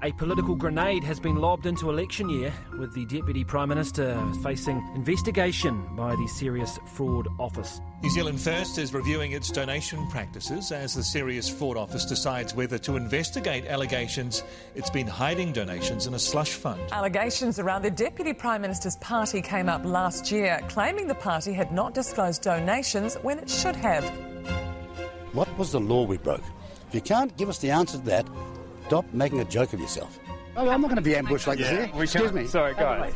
A 0.00 0.12
political 0.12 0.54
grenade 0.54 1.02
has 1.02 1.18
been 1.18 1.34
lobbed 1.34 1.66
into 1.66 1.90
election 1.90 2.30
year, 2.30 2.52
with 2.78 2.94
the 2.94 3.04
Deputy 3.06 3.42
Prime 3.42 3.68
Minister 3.68 4.16
facing 4.44 4.80
investigation 4.94 5.84
by 5.96 6.14
the 6.14 6.28
Serious 6.28 6.78
Fraud 6.94 7.26
Office. 7.40 7.80
New 8.04 8.10
Zealand 8.10 8.40
First 8.40 8.78
is 8.78 8.94
reviewing 8.94 9.32
its 9.32 9.50
donation 9.50 10.06
practices 10.06 10.70
as 10.70 10.94
the 10.94 11.02
Serious 11.02 11.48
Fraud 11.48 11.76
Office 11.76 12.04
decides 12.04 12.54
whether 12.54 12.78
to 12.78 12.94
investigate 12.94 13.66
allegations 13.66 14.44
it's 14.76 14.88
been 14.88 15.08
hiding 15.08 15.52
donations 15.52 16.06
in 16.06 16.14
a 16.14 16.18
slush 16.18 16.52
fund. 16.52 16.80
Allegations 16.92 17.58
around 17.58 17.82
the 17.82 17.90
Deputy 17.90 18.32
Prime 18.32 18.62
Minister's 18.62 18.96
party 18.98 19.42
came 19.42 19.68
up 19.68 19.84
last 19.84 20.30
year, 20.30 20.60
claiming 20.68 21.08
the 21.08 21.16
party 21.16 21.52
had 21.52 21.72
not 21.72 21.92
disclosed 21.92 22.42
donations 22.42 23.16
when 23.22 23.40
it 23.40 23.50
should 23.50 23.74
have. 23.74 24.04
What 25.32 25.48
was 25.58 25.72
the 25.72 25.80
law 25.80 26.04
we 26.04 26.18
broke? 26.18 26.44
If 26.86 26.94
you 26.94 27.00
can't 27.00 27.36
give 27.36 27.48
us 27.48 27.58
the 27.58 27.70
answer 27.72 27.98
to 27.98 28.04
that, 28.04 28.28
Stop 28.88 29.04
making 29.12 29.40
a 29.40 29.44
joke 29.44 29.74
of 29.74 29.80
yourself. 29.80 30.18
Oh, 30.56 30.70
I'm 30.70 30.80
not 30.80 30.88
going 30.88 30.96
to 30.96 31.02
be 31.02 31.14
ambushed 31.14 31.46
like 31.46 31.58
yeah, 31.58 31.70
this 31.70 31.90
here. 31.90 32.02
Excuse 32.02 32.32
me. 32.32 32.46
Sorry, 32.46 32.72
guys. 32.72 33.12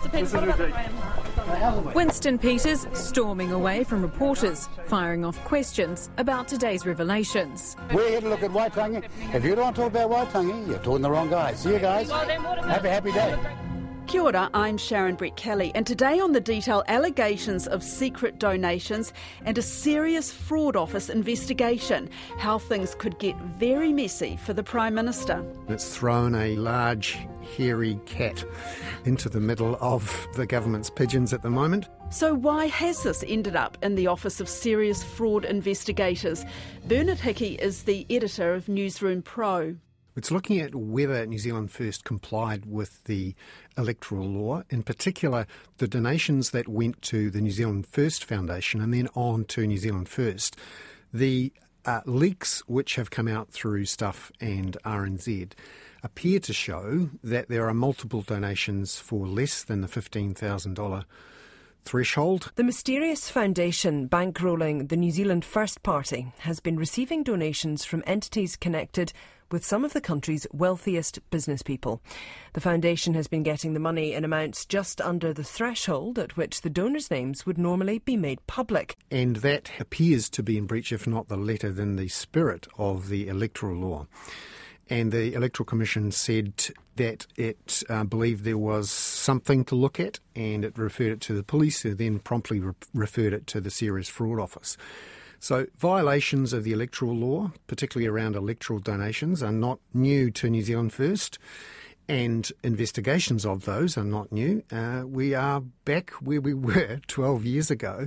Winston 1.95 2.39
Peters 2.39 2.87
storming 2.93 3.53
away 3.53 3.83
from 3.83 4.03
reporters, 4.03 4.69
firing 4.85 5.25
off 5.25 5.43
questions 5.45 6.11
about 6.19 6.47
today's 6.47 6.85
revelations. 6.85 7.75
We're 7.91 8.11
here 8.11 8.21
to 8.21 8.29
look 8.29 8.43
at 8.43 8.51
Waitangi. 8.51 9.09
If 9.33 9.47
you 9.47 9.55
don't 9.55 9.65
want 9.65 9.77
to 9.77 9.83
talk 9.83 9.93
about 9.93 10.11
Waitangi, 10.11 10.69
you're 10.69 10.79
talking 10.81 11.01
the 11.01 11.11
wrong 11.11 11.31
guy. 11.31 11.55
See 11.55 11.73
you 11.73 11.79
guys. 11.79 12.11
Have 12.11 12.85
a 12.85 12.91
happy 12.91 13.13
day. 13.13 13.35
Kia 14.13 14.21
ora, 14.21 14.51
I'm 14.53 14.77
Sharon 14.77 15.17
Brettkelly, 15.17 15.73
and 15.75 15.87
today 15.87 16.21
on 16.21 16.33
the 16.33 16.41
detail, 16.41 16.85
allegations 16.87 17.67
of 17.67 17.83
secret 17.83 18.39
donations 18.39 19.15
and 19.47 19.57
a 19.57 19.63
serious 19.63 20.31
fraud 20.31 20.77
office 20.77 21.09
investigation. 21.09 22.11
How 22.37 22.59
things 22.59 22.95
could 22.95 23.19
get 23.19 23.35
very 23.57 23.91
messy 23.91 24.37
for 24.45 24.53
the 24.53 24.63
Prime 24.63 24.93
Minister. 24.95 25.43
It's 25.69 25.97
thrown 25.97 26.35
a 26.35 26.57
large, 26.57 27.21
hairy 27.57 27.99
cat 28.05 28.45
into 29.07 29.31
the 29.31 29.41
middle 29.41 29.79
of 29.81 30.29
the 30.35 30.45
government's 30.45 30.91
pigeons 30.91 31.33
at 31.33 31.41
the 31.41 31.49
moment. 31.49 31.89
So, 32.11 32.35
why 32.35 32.67
has 32.67 33.05
this 33.05 33.25
ended 33.27 33.57
up 33.57 33.79
in 33.81 33.95
the 33.95 34.09
Office 34.09 34.41
of 34.41 34.49
Serious 34.51 35.03
Fraud 35.03 35.47
Investigators? 35.47 36.45
Bernard 36.87 37.19
Hickey 37.19 37.55
is 37.55 37.85
the 37.85 38.07
editor 38.11 38.53
of 38.53 38.69
Newsroom 38.69 39.23
Pro. 39.23 39.77
It's 40.15 40.31
looking 40.31 40.59
at 40.61 40.75
whether 40.75 41.25
New 41.25 41.39
Zealand 41.39 41.71
First 41.71 42.05
complied 42.05 42.67
with 42.67 43.03
the 43.05 43.35
electoral 43.79 44.29
law, 44.29 44.63
in 44.69 44.83
particular 44.83 45.47
the 45.79 45.89
donations 45.89 46.51
that 46.51 46.69
went 46.69 47.01
to 47.03 47.31
the 47.31 47.41
New 47.41 47.51
Zealand 47.51 47.87
First 47.87 48.25
Foundation 48.25 48.81
and 48.81 48.93
then 48.93 49.09
on 49.15 49.45
to 49.47 49.67
New 49.67 49.79
Zealand 49.79 50.09
First. 50.09 50.57
The 51.15 51.53
uh, 51.85 52.01
leaks 52.05 52.61
which 52.67 52.97
have 52.97 53.11
come 53.11 53.27
out 53.27 53.51
through 53.51 53.87
Stuff 53.87 54.31
and 54.41 54.77
RNZ 54.85 55.53
appear 56.03 56.41
to 56.41 56.53
show 56.53 57.11
that 57.23 57.49
there 57.49 57.69
are 57.69 57.75
multiple 57.75 58.23
donations 58.23 58.99
for 58.99 59.27
less 59.27 59.65
than 59.65 59.81
the 59.81 59.89
$15,000 59.89 61.05
threshold. 61.85 62.53
The 62.55 62.65
mysterious 62.65 63.29
foundation 63.29 64.09
bankrolling 64.09 64.89
the 64.89 64.97
New 64.97 65.11
Zealand 65.11 65.45
First 65.45 65.83
Party 65.83 66.33
has 66.39 66.61
been 66.61 66.77
receiving 66.77 67.23
donations 67.23 67.85
from 67.85 68.05
entities 68.07 68.57
connected 68.57 69.13
with 69.53 69.65
some 69.65 69.85
of 69.85 69.93
the 69.93 70.01
country's 70.01 70.47
wealthiest 70.53 71.19
business 71.31 71.63
people. 71.63 72.01
The 72.55 72.61
foundation 72.61 73.15
has 73.15 73.29
been 73.29 73.43
getting 73.43 73.75
the 73.75 73.81
money 73.81 74.15
in 74.15 74.25
amounts 74.25 74.65
just 74.65 75.01
under 75.01 75.33
the 75.33 75.45
threshold 75.45 76.19
at 76.19 76.37
which 76.37 76.63
the 76.63 76.71
donors' 76.71 77.11
names 77.11 77.47
would 77.47 77.59
normally 77.59 77.99
be 77.99 78.17
made 78.17 78.45
public. 78.47 78.97
And 79.11 79.37
that 79.37 79.71
appears 79.79 80.29
to 80.31 80.43
be 80.43 80.59
in 80.59 80.67
breach, 80.67 80.93
if 80.93 81.07
not 81.07 81.29
the 81.29 81.37
letter, 81.37 81.71
then 81.71 81.97
the 81.97 82.09
spirit 82.09 82.67
of 82.79 83.09
the 83.09 83.29
electoral 83.29 83.77
law. 83.77 84.07
And 84.91 85.13
the 85.13 85.33
Electoral 85.33 85.65
Commission 85.65 86.11
said 86.11 86.67
that 86.97 87.27
it 87.37 87.83
uh, 87.89 88.05
believed 88.05 88.45
there 88.45 88.59
was 88.59 88.91
something 88.91 89.65
to 89.67 89.75
look 89.75 89.99
at 89.99 90.19
and 90.35 90.65
it 90.65 90.77
referred 90.77 91.13
it 91.13 91.21
to 91.23 91.35
the 91.35 91.43
police, 91.43 91.81
who 91.81 91.95
then 91.95 92.19
promptly 92.19 92.61
re- 92.61 92.75
referred 92.93 93.33
it 93.33 93.47
to 93.49 93.61
the 93.61 93.71
Serious 93.71 94.09
Fraud 94.09 94.39
Office. 94.39 94.77
So, 95.43 95.67
violations 95.77 96.53
of 96.53 96.63
the 96.63 96.73
electoral 96.73 97.17
law, 97.17 97.51
particularly 97.67 98.07
around 98.07 98.37
electoral 98.37 98.79
donations, 98.79 99.43
are 99.43 99.51
not 99.51 99.81
new 99.93 100.31
to 100.31 100.49
New 100.49 100.63
Zealand 100.63 100.93
First, 100.93 101.41
and 102.09 102.49
investigations 102.63 103.45
of 103.45 103.65
those 103.65 103.99
are 103.99 104.05
not 104.05 104.31
new. 104.31 104.63
Uh, 104.71 105.03
we 105.05 105.35
are 105.35 105.61
back 105.85 106.11
where 106.21 106.41
we 106.41 106.55
were 106.69 107.01
12 107.09 107.45
years 107.45 107.73
ago, 107.73 108.07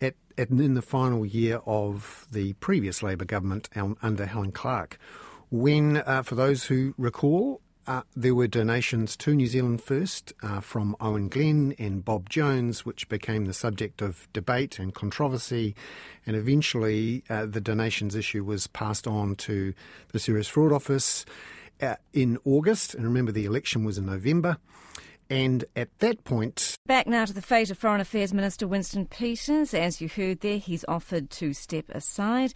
at, 0.00 0.14
in 0.36 0.74
the 0.74 0.80
final 0.80 1.26
year 1.26 1.60
of 1.66 2.28
the 2.30 2.52
previous 2.54 3.02
Labor 3.02 3.24
government 3.24 3.68
under 4.00 4.26
Helen 4.26 4.52
Clark, 4.52 5.00
when, 5.50 5.96
uh, 5.96 6.22
for 6.22 6.36
those 6.36 6.66
who 6.66 6.94
recall, 6.96 7.60
uh, 7.88 8.02
there 8.14 8.34
were 8.34 8.46
donations 8.46 9.16
to 9.16 9.34
New 9.34 9.46
Zealand 9.46 9.82
First 9.82 10.34
uh, 10.42 10.60
from 10.60 10.94
Owen 11.00 11.28
Glenn 11.28 11.74
and 11.78 12.04
Bob 12.04 12.28
Jones, 12.28 12.84
which 12.84 13.08
became 13.08 13.46
the 13.46 13.54
subject 13.54 14.02
of 14.02 14.28
debate 14.34 14.78
and 14.78 14.94
controversy. 14.94 15.74
And 16.26 16.36
eventually, 16.36 17.24
uh, 17.30 17.46
the 17.46 17.62
donations 17.62 18.14
issue 18.14 18.44
was 18.44 18.66
passed 18.66 19.06
on 19.06 19.36
to 19.36 19.72
the 20.12 20.18
Serious 20.18 20.46
Fraud 20.48 20.70
Office 20.70 21.24
uh, 21.80 21.94
in 22.12 22.36
August. 22.44 22.94
And 22.94 23.04
remember, 23.04 23.32
the 23.32 23.46
election 23.46 23.84
was 23.84 23.96
in 23.96 24.04
November. 24.04 24.58
And 25.30 25.64
at 25.74 25.88
that 26.00 26.24
point. 26.24 26.76
Back 26.86 27.06
now 27.06 27.24
to 27.24 27.32
the 27.32 27.42
fate 27.42 27.70
of 27.70 27.78
Foreign 27.78 28.02
Affairs 28.02 28.34
Minister 28.34 28.68
Winston 28.68 29.06
Peters. 29.06 29.72
As 29.72 30.02
you 30.02 30.10
heard 30.10 30.40
there, 30.40 30.58
he's 30.58 30.84
offered 30.88 31.30
to 31.30 31.54
step 31.54 31.88
aside. 31.88 32.52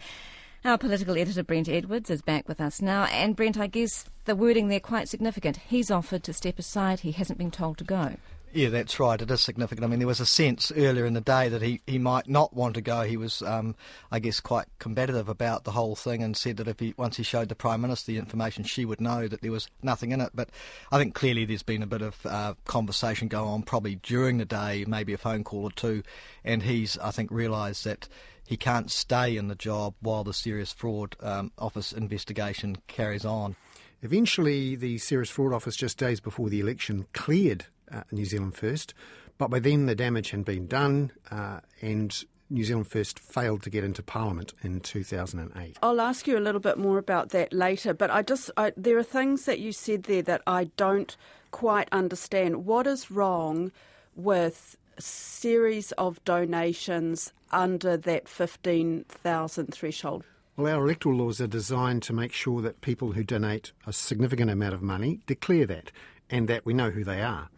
Our 0.65 0.77
political 0.77 1.17
editor, 1.17 1.43
Brent 1.43 1.67
Edwards, 1.67 2.09
is 2.09 2.21
back 2.21 2.47
with 2.47 2.61
us 2.61 2.81
now. 2.81 3.03
And 3.05 3.35
Brent, 3.35 3.57
I 3.57 3.67
guess 3.67 4.05
the 4.23 4.33
wording 4.33 4.69
there 4.69 4.79
quite 4.79 5.09
significant. 5.09 5.57
He's 5.57 5.91
offered 5.91 6.23
to 6.23 6.31
step 6.31 6.57
aside, 6.57 7.01
he 7.01 7.11
hasn't 7.11 7.37
been 7.37 7.51
told 7.51 7.79
to 7.79 7.83
go. 7.83 8.15
Yeah, 8.53 8.69
that's 8.69 8.99
right. 8.99 9.19
It 9.19 9.31
is 9.31 9.41
significant. 9.41 9.83
I 9.83 9.87
mean, 9.87 9.99
there 9.99 10.07
was 10.07 10.19
a 10.19 10.27
sense 10.27 10.71
earlier 10.77 11.05
in 11.05 11.15
the 11.15 11.21
day 11.21 11.49
that 11.49 11.63
he, 11.63 11.81
he 11.87 11.97
might 11.97 12.29
not 12.29 12.53
want 12.53 12.75
to 12.75 12.81
go. 12.81 13.01
He 13.01 13.17
was, 13.17 13.41
um, 13.41 13.75
I 14.11 14.19
guess, 14.19 14.39
quite 14.39 14.67
combative 14.77 15.27
about 15.27 15.63
the 15.63 15.71
whole 15.71 15.95
thing 15.95 16.21
and 16.21 16.37
said 16.37 16.57
that 16.57 16.67
if 16.67 16.79
he 16.79 16.93
once 16.95 17.17
he 17.17 17.23
showed 17.23 17.49
the 17.49 17.55
Prime 17.55 17.81
Minister 17.81 18.11
the 18.11 18.19
information, 18.19 18.63
she 18.63 18.85
would 18.85 19.01
know 19.01 19.27
that 19.27 19.41
there 19.41 19.51
was 19.51 19.67
nothing 19.81 20.11
in 20.11 20.21
it. 20.21 20.29
But 20.35 20.49
I 20.91 20.99
think 20.99 21.15
clearly 21.15 21.45
there's 21.45 21.63
been 21.63 21.81
a 21.81 21.87
bit 21.87 22.03
of 22.03 22.25
uh, 22.27 22.53
conversation 22.65 23.27
go 23.27 23.45
on 23.45 23.63
probably 23.63 23.95
during 23.95 24.37
the 24.37 24.45
day, 24.45 24.85
maybe 24.87 25.13
a 25.13 25.17
phone 25.17 25.43
call 25.43 25.63
or 25.63 25.71
two, 25.71 26.03
and 26.45 26.61
he's, 26.61 26.97
I 26.99 27.09
think, 27.09 27.31
realised 27.31 27.85
that 27.85 28.07
he 28.45 28.57
can't 28.57 28.91
stay 28.91 29.37
in 29.37 29.47
the 29.47 29.55
job 29.55 29.95
while 30.01 30.23
the 30.23 30.33
Serious 30.33 30.71
Fraud 30.71 31.15
um, 31.21 31.51
Office 31.57 31.93
investigation 31.93 32.77
carries 32.87 33.25
on. 33.25 33.55
Eventually, 34.01 34.75
the 34.75 34.97
Serious 34.97 35.29
Fraud 35.29 35.53
Office, 35.53 35.75
just 35.75 35.97
days 35.97 36.19
before 36.19 36.49
the 36.49 36.59
election, 36.59 37.05
cleared 37.13 37.65
uh, 37.91 38.03
New 38.11 38.25
Zealand 38.25 38.55
First, 38.55 38.93
but 39.37 39.49
by 39.49 39.59
then 39.59 39.85
the 39.85 39.95
damage 39.95 40.31
had 40.31 40.45
been 40.45 40.67
done 40.67 41.11
uh, 41.31 41.61
and 41.81 42.23
New 42.49 42.63
Zealand 42.63 42.87
First 42.87 43.19
failed 43.19 43.63
to 43.63 43.69
get 43.69 43.83
into 43.83 44.03
Parliament 44.03 44.53
in 44.61 44.79
2008. 44.79 45.77
I'll 45.81 46.01
ask 46.01 46.27
you 46.27 46.37
a 46.37 46.39
little 46.39 46.61
bit 46.61 46.77
more 46.77 46.97
about 46.97 47.29
that 47.29 47.53
later, 47.53 47.93
but 47.93 48.11
I 48.11 48.21
just 48.21 48.51
I, 48.57 48.73
there 48.77 48.97
are 48.97 49.03
things 49.03 49.45
that 49.45 49.59
you 49.59 49.71
said 49.71 50.03
there 50.03 50.21
that 50.23 50.41
I 50.45 50.65
don't 50.77 51.15
quite 51.51 51.87
understand. 51.91 52.65
What 52.65 52.85
is 52.85 53.09
wrong 53.09 53.71
with 54.15 54.77
series 54.99 55.91
of 55.93 56.23
donations 56.23 57.33
under 57.51 57.97
that 57.97 58.27
15,000 58.27 59.73
threshold? 59.73 60.23
Well, 60.55 60.75
our 60.75 60.83
electoral 60.83 61.17
laws 61.17 61.41
are 61.41 61.47
designed 61.47 62.03
to 62.03 62.13
make 62.13 62.31
sure 62.31 62.61
that 62.61 62.81
people 62.81 63.13
who 63.13 63.23
donate 63.23 63.71
a 63.87 63.93
significant 63.93 64.51
amount 64.51 64.75
of 64.75 64.81
money 64.81 65.21
declare 65.25 65.65
that 65.65 65.91
and 66.29 66.47
that 66.47 66.65
we 66.65 66.73
know 66.73 66.91
who 66.91 67.03
they 67.03 67.21
are. 67.21 67.49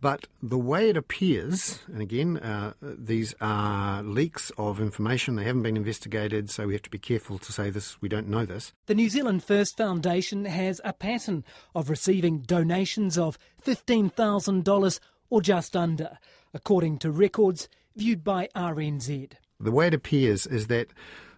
But 0.00 0.26
the 0.42 0.58
way 0.58 0.90
it 0.90 0.98
appears, 0.98 1.80
and 1.86 2.02
again, 2.02 2.36
uh, 2.36 2.74
these 2.82 3.34
are 3.40 4.02
leaks 4.02 4.52
of 4.58 4.78
information, 4.78 5.36
they 5.36 5.44
haven't 5.44 5.62
been 5.62 5.78
investigated, 5.78 6.50
so 6.50 6.66
we 6.66 6.74
have 6.74 6.82
to 6.82 6.90
be 6.90 6.98
careful 6.98 7.38
to 7.38 7.52
say 7.52 7.70
this, 7.70 7.96
we 8.02 8.10
don't 8.10 8.28
know 8.28 8.44
this. 8.44 8.74
The 8.84 8.94
New 8.94 9.08
Zealand 9.08 9.44
First 9.44 9.78
Foundation 9.78 10.44
has 10.44 10.78
a 10.84 10.92
pattern 10.92 11.42
of 11.74 11.88
receiving 11.88 12.40
donations 12.40 13.16
of 13.16 13.38
$15,000 13.64 15.00
or 15.30 15.40
just 15.40 15.74
under 15.74 16.18
according 16.54 16.98
to 16.98 17.10
records 17.10 17.68
viewed 17.96 18.24
by 18.24 18.48
RNZ. 18.56 19.32
The 19.60 19.70
way 19.70 19.88
it 19.88 19.94
appears 19.94 20.46
is 20.46 20.68
that 20.68 20.88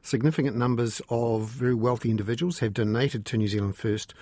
significant 0.03 0.57
numbers 0.57 1.03
of 1.09 1.49
very 1.49 1.75
wealthy 1.75 2.11
individuals 2.11 2.61
have 2.61 2.75
donated 2.75 3.27
to 3.27 3.37
New 3.37 3.49
Zealand 3.49 3.77
First 3.77 4.15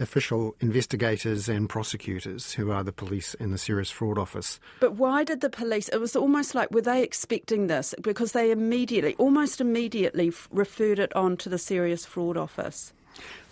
official 0.00 0.56
investigators 0.60 1.48
and 1.48 1.68
prosecutors, 1.68 2.52
who 2.54 2.72
are 2.72 2.82
the 2.82 2.92
police 2.92 3.36
and 3.38 3.52
the 3.52 3.58
Serious 3.58 3.90
Fraud 3.90 4.18
Office. 4.18 4.58
But 4.80 4.94
why 4.94 5.22
did 5.22 5.42
the 5.42 5.50
police? 5.50 5.88
It 5.90 5.98
was 5.98 6.16
almost 6.16 6.56
like 6.56 6.72
were 6.72 6.80
they 6.80 7.04
expecting 7.04 7.68
this? 7.68 7.94
Because 8.00 8.32
they 8.32 8.50
immediately, 8.50 9.14
almost 9.14 9.60
immediately, 9.60 10.32
referred 10.50 10.98
it 10.98 11.14
on 11.14 11.36
to 11.38 11.48
the 11.48 11.58
Serious 11.58 12.04
Fraud 12.04 12.36
Office. 12.36 12.92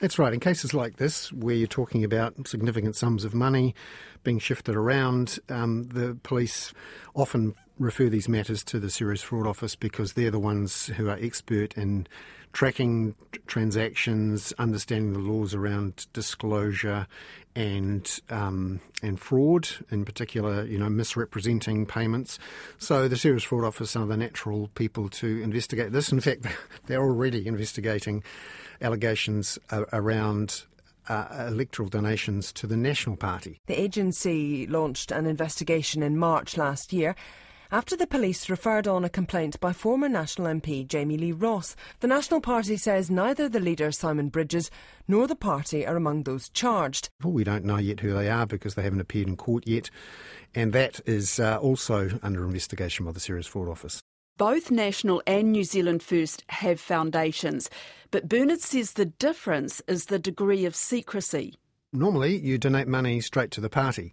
That's 0.01 0.19
right. 0.19 0.33
In 0.33 0.41
cases 0.41 0.75
like 0.75 0.97
this, 0.97 1.33
where 1.33 1.55
you're 1.55 1.69
talking 1.69 2.03
about 2.03 2.49
significant 2.49 2.97
sums 2.97 3.25
of 3.25 3.33
money 3.33 3.77
being 4.23 4.39
shifted 4.39 4.75
around, 4.75 5.39
um, 5.49 5.85
the 5.85 6.17
police 6.23 6.73
often 7.15 7.55
refer 7.79 8.09
these 8.09 8.29
matters 8.29 8.63
to 8.65 8.79
the 8.79 8.91
Serious 8.91 9.23
Fraud 9.23 9.47
Office 9.47 9.75
because 9.75 10.13
they're 10.13 10.31
the 10.31 10.39
ones 10.39 10.87
who 10.87 11.09
are 11.09 11.19
expert 11.21 11.75
in 11.77 12.07
tracking 12.53 13.15
transactions, 13.47 14.53
understanding 14.59 15.13
the 15.15 15.19
laws 15.19 15.55
around 15.55 16.07
disclosure 16.13 17.07
and 17.55 18.21
um, 18.31 18.81
and 19.03 19.21
fraud, 19.21 19.69
in 19.91 20.05
particular, 20.05 20.65
you 20.65 20.79
know, 20.79 20.89
misrepresenting 20.89 21.87
payments. 21.87 22.39
So 22.79 23.09
the 23.09 23.17
Serious 23.17 23.43
Fraud 23.43 23.65
Office 23.65 23.97
are 23.97 24.07
the 24.07 24.17
natural 24.17 24.69
people 24.75 25.09
to 25.11 25.43
investigate 25.43 25.93
this. 25.93 26.13
In 26.13 26.21
fact, 26.21 26.47
they're 26.87 27.03
already 27.03 27.47
investigating 27.47 28.23
allegations 28.81 29.59
around 29.93 30.65
uh, 31.09 31.47
electoral 31.49 31.89
donations 31.89 32.53
to 32.55 32.67
the 32.67 32.77
National 32.77 33.17
Party. 33.17 33.61
The 33.67 33.81
agency 33.81 34.67
launched 34.67 35.11
an 35.11 35.27
investigation 35.27 36.03
in 36.03 36.19
March 36.19 36.57
last 36.57 36.93
year 36.93 37.15
after 37.73 37.97
the 37.97 38.07
police 38.07 38.51
referred 38.51 38.87
on 38.87 39.03
a 39.03 39.09
complaint 39.09 39.59
by 39.59 39.73
former 39.73 40.07
National 40.09 40.47
MP 40.47 40.87
Jami-Lee 40.87 41.33
Ross. 41.33 41.75
The 42.01 42.07
National 42.07 42.43
Party 42.43 42.77
says 42.77 43.11
neither 43.11 43.49
the 43.49 43.61
leader, 43.61 43.91
Simon 43.91 44.29
Bridges, 44.29 44.71
nor 45.09 45.27
the 45.27 45.35
party 45.35 45.87
are 45.87 45.97
among 45.97 46.25
those 46.25 46.51
charged. 46.51 47.09
Well, 47.25 47.33
we 47.33 47.45
don't 47.45 47.65
know 47.65 47.79
yet 47.79 48.01
who 48.01 48.13
they 48.13 48.29
are 48.29 48.47
because 48.47 48.75
they 48.75 48.83
haven't 48.83 49.01
appeared 49.01 49.27
in 49.27 49.37
court 49.37 49.67
yet, 49.67 49.89
and 50.55 50.75
that 50.75 51.01
is 51.07 51.41
uh, 51.41 51.57
also 51.57 52.11
under 52.23 52.45
investigation 52.45 53.07
by 53.07 53.13
the 53.13 53.21
Serious 53.21 53.47
Fraud 53.47 53.71
Office. 53.71 54.02
Both 54.43 54.73
National 54.73 55.23
and 55.25 55.53
New 55.53 55.63
Zealand 55.63 56.03
First 56.03 56.43
have 56.49 56.81
foundations, 56.81 57.71
but 58.11 58.29
Bernard 58.29 58.59
says 58.59 58.95
the 58.95 59.05
difference 59.05 59.81
is 59.87 60.07
the 60.07 60.19
degree 60.19 60.65
of 60.65 60.75
secrecy. 60.75 61.55
Normally, 61.93 62.39
you 62.39 62.59
donate 62.59 62.89
money 62.89 63.21
straight 63.21 63.53
to 63.53 63.61
the 63.61 63.71
party. 63.71 64.13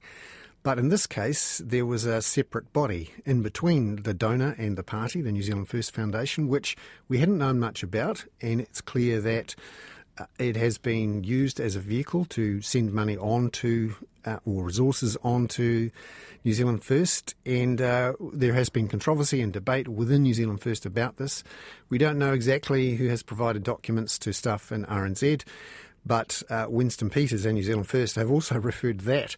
But 0.62 0.78
in 0.78 0.90
this 0.90 1.08
case, 1.08 1.64
there 1.66 1.88
was 1.88 2.06
a 2.06 2.22
separate 2.22 2.72
body 2.74 3.12
in 3.26 3.42
between 3.42 4.04
the 4.04 4.14
donor 4.14 4.54
and 4.60 4.78
the 4.78 4.84
party, 4.84 5.24
the 5.24 5.32
New 5.32 5.42
Zealand 5.42 5.68
First 5.68 5.96
Foundation, 5.96 6.48
which 6.48 6.78
we 7.08 7.18
hadn't 7.18 7.40
known 7.40 7.60
much 7.60 7.82
about. 7.82 8.26
And 8.40 8.62
it's 8.62 8.82
clear 8.82 9.20
that 9.22 9.56
it 10.38 10.56
has 10.56 10.78
been 10.78 11.24
used 11.24 11.60
as 11.60 11.76
a 11.76 11.80
vehicle 11.80 12.26
to 12.26 12.62
send 12.62 12.94
money 12.94 13.18
on 13.18 13.50
to, 13.52 13.96
uh, 14.26 14.40
or 14.46 14.64
resources 14.64 15.18
on 15.24 15.48
to 15.50 15.92
New 16.44 16.54
Zealand 16.54 16.84
First. 16.84 17.36
And 17.46 17.82
uh, 17.82 18.14
there 18.34 18.54
has 18.54 18.70
been 18.70 18.88
controversy 18.88 19.42
and 19.42 19.52
debate 19.52 19.88
within 19.88 20.24
New 20.24 20.34
Zealand 20.34 20.62
First 20.62 20.86
about 20.86 21.18
this. 21.18 21.44
We 21.90 21.98
don't 21.98 22.18
know 22.18 22.34
exactly 22.34 22.96
who 22.96 23.08
has 23.08 23.24
provided 23.24 23.64
documents 23.64 24.18
to 24.20 24.34
stuff 24.34 24.72
in 24.72 24.86
RNZ, 24.86 25.44
but 26.06 26.44
uh, 26.50 26.66
Winston 26.70 27.10
Peters 27.10 27.46
and 27.46 27.56
New 27.56 27.64
Zealand 27.64 27.88
First 27.88 28.16
have 28.16 28.32
also 28.32 28.60
referred 28.60 29.02
that 29.02 29.36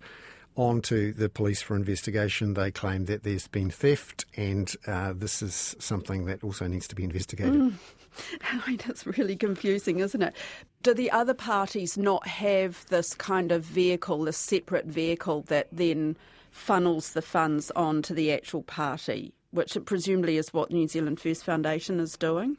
on 0.56 0.82
to 0.82 1.14
the 1.14 1.30
police 1.30 1.62
for 1.62 1.76
investigation. 1.76 2.54
They 2.54 2.72
claim 2.72 3.06
that 3.06 3.24
there's 3.24 3.48
been 3.48 3.70
theft, 3.70 4.26
and 4.36 4.74
uh, 4.86 5.14
this 5.16 5.42
is 5.42 5.76
something 5.80 6.26
that 6.26 6.44
also 6.44 6.68
needs 6.68 6.88
to 6.90 6.96
be 6.96 7.04
investigated. 7.04 7.54
Mm. 7.54 7.74
I 8.42 8.70
mean, 8.70 8.80
it's 8.88 9.06
really 9.06 9.36
confusing, 9.36 10.00
isn't 10.00 10.22
it? 10.22 10.36
Do 10.84 10.94
the 10.94 11.12
other 11.12 11.34
parties 11.34 11.98
not 11.98 12.28
have 12.28 12.86
this 12.90 13.14
kind 13.14 13.52
of 13.52 13.64
vehicle, 13.64 14.24
this 14.24 14.38
separate 14.38 14.86
vehicle 14.86 15.44
that 15.44 15.68
then 15.72 16.18
funnels 16.52 17.14
the 17.14 17.22
funds 17.22 17.72
on 17.72 18.02
to 18.04 18.14
the 18.14 18.32
actual 18.34 18.64
party, 18.64 19.34
which 19.52 19.78
presumably 19.86 20.38
is 20.38 20.54
what 20.54 20.72
New 20.72 20.88
Zealand 20.88 21.20
First 21.20 21.46
Foundation 21.46 22.00
is 22.00 22.18
doing? 22.18 22.58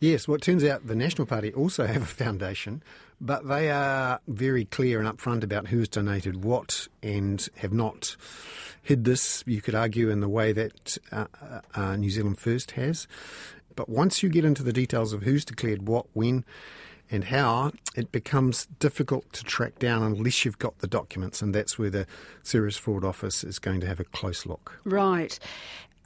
Yes, 0.00 0.26
well, 0.26 0.34
it 0.34 0.42
turns 0.42 0.64
out 0.64 0.86
the 0.88 0.96
National 0.96 1.26
Party 1.26 1.52
also 1.52 1.86
have 1.86 2.02
a 2.02 2.06
foundation, 2.06 2.82
but 3.20 3.46
they 3.46 3.70
are 3.70 4.18
very 4.26 4.64
clear 4.64 5.00
and 5.00 5.08
upfront 5.08 5.44
about 5.44 5.68
who's 5.68 5.88
donated 5.88 6.42
what 6.42 6.88
and 7.02 7.48
have 7.56 7.72
not 7.72 8.16
hid 8.82 9.04
this, 9.04 9.44
you 9.46 9.60
could 9.60 9.76
argue, 9.76 10.10
in 10.10 10.18
the 10.18 10.28
way 10.28 10.52
that 10.52 10.98
uh, 11.12 11.26
uh, 11.40 11.60
uh, 11.74 11.96
New 11.96 12.10
Zealand 12.10 12.38
First 12.38 12.72
has. 12.72 13.06
But 13.76 13.88
once 13.88 14.22
you 14.22 14.28
get 14.28 14.44
into 14.44 14.62
the 14.62 14.72
details 14.72 15.12
of 15.12 15.22
who's 15.22 15.44
declared 15.44 15.86
what, 15.86 16.06
when, 16.12 16.44
and 17.10 17.24
how, 17.24 17.72
it 17.94 18.10
becomes 18.10 18.66
difficult 18.78 19.30
to 19.34 19.44
track 19.44 19.78
down 19.78 20.02
unless 20.02 20.44
you've 20.44 20.58
got 20.58 20.78
the 20.78 20.86
documents, 20.86 21.42
and 21.42 21.54
that's 21.54 21.78
where 21.78 21.90
the 21.90 22.06
Serious 22.42 22.76
Fraud 22.76 23.04
Office 23.04 23.44
is 23.44 23.58
going 23.58 23.80
to 23.80 23.86
have 23.86 24.00
a 24.00 24.04
close 24.04 24.46
look. 24.46 24.78
Right. 24.84 25.38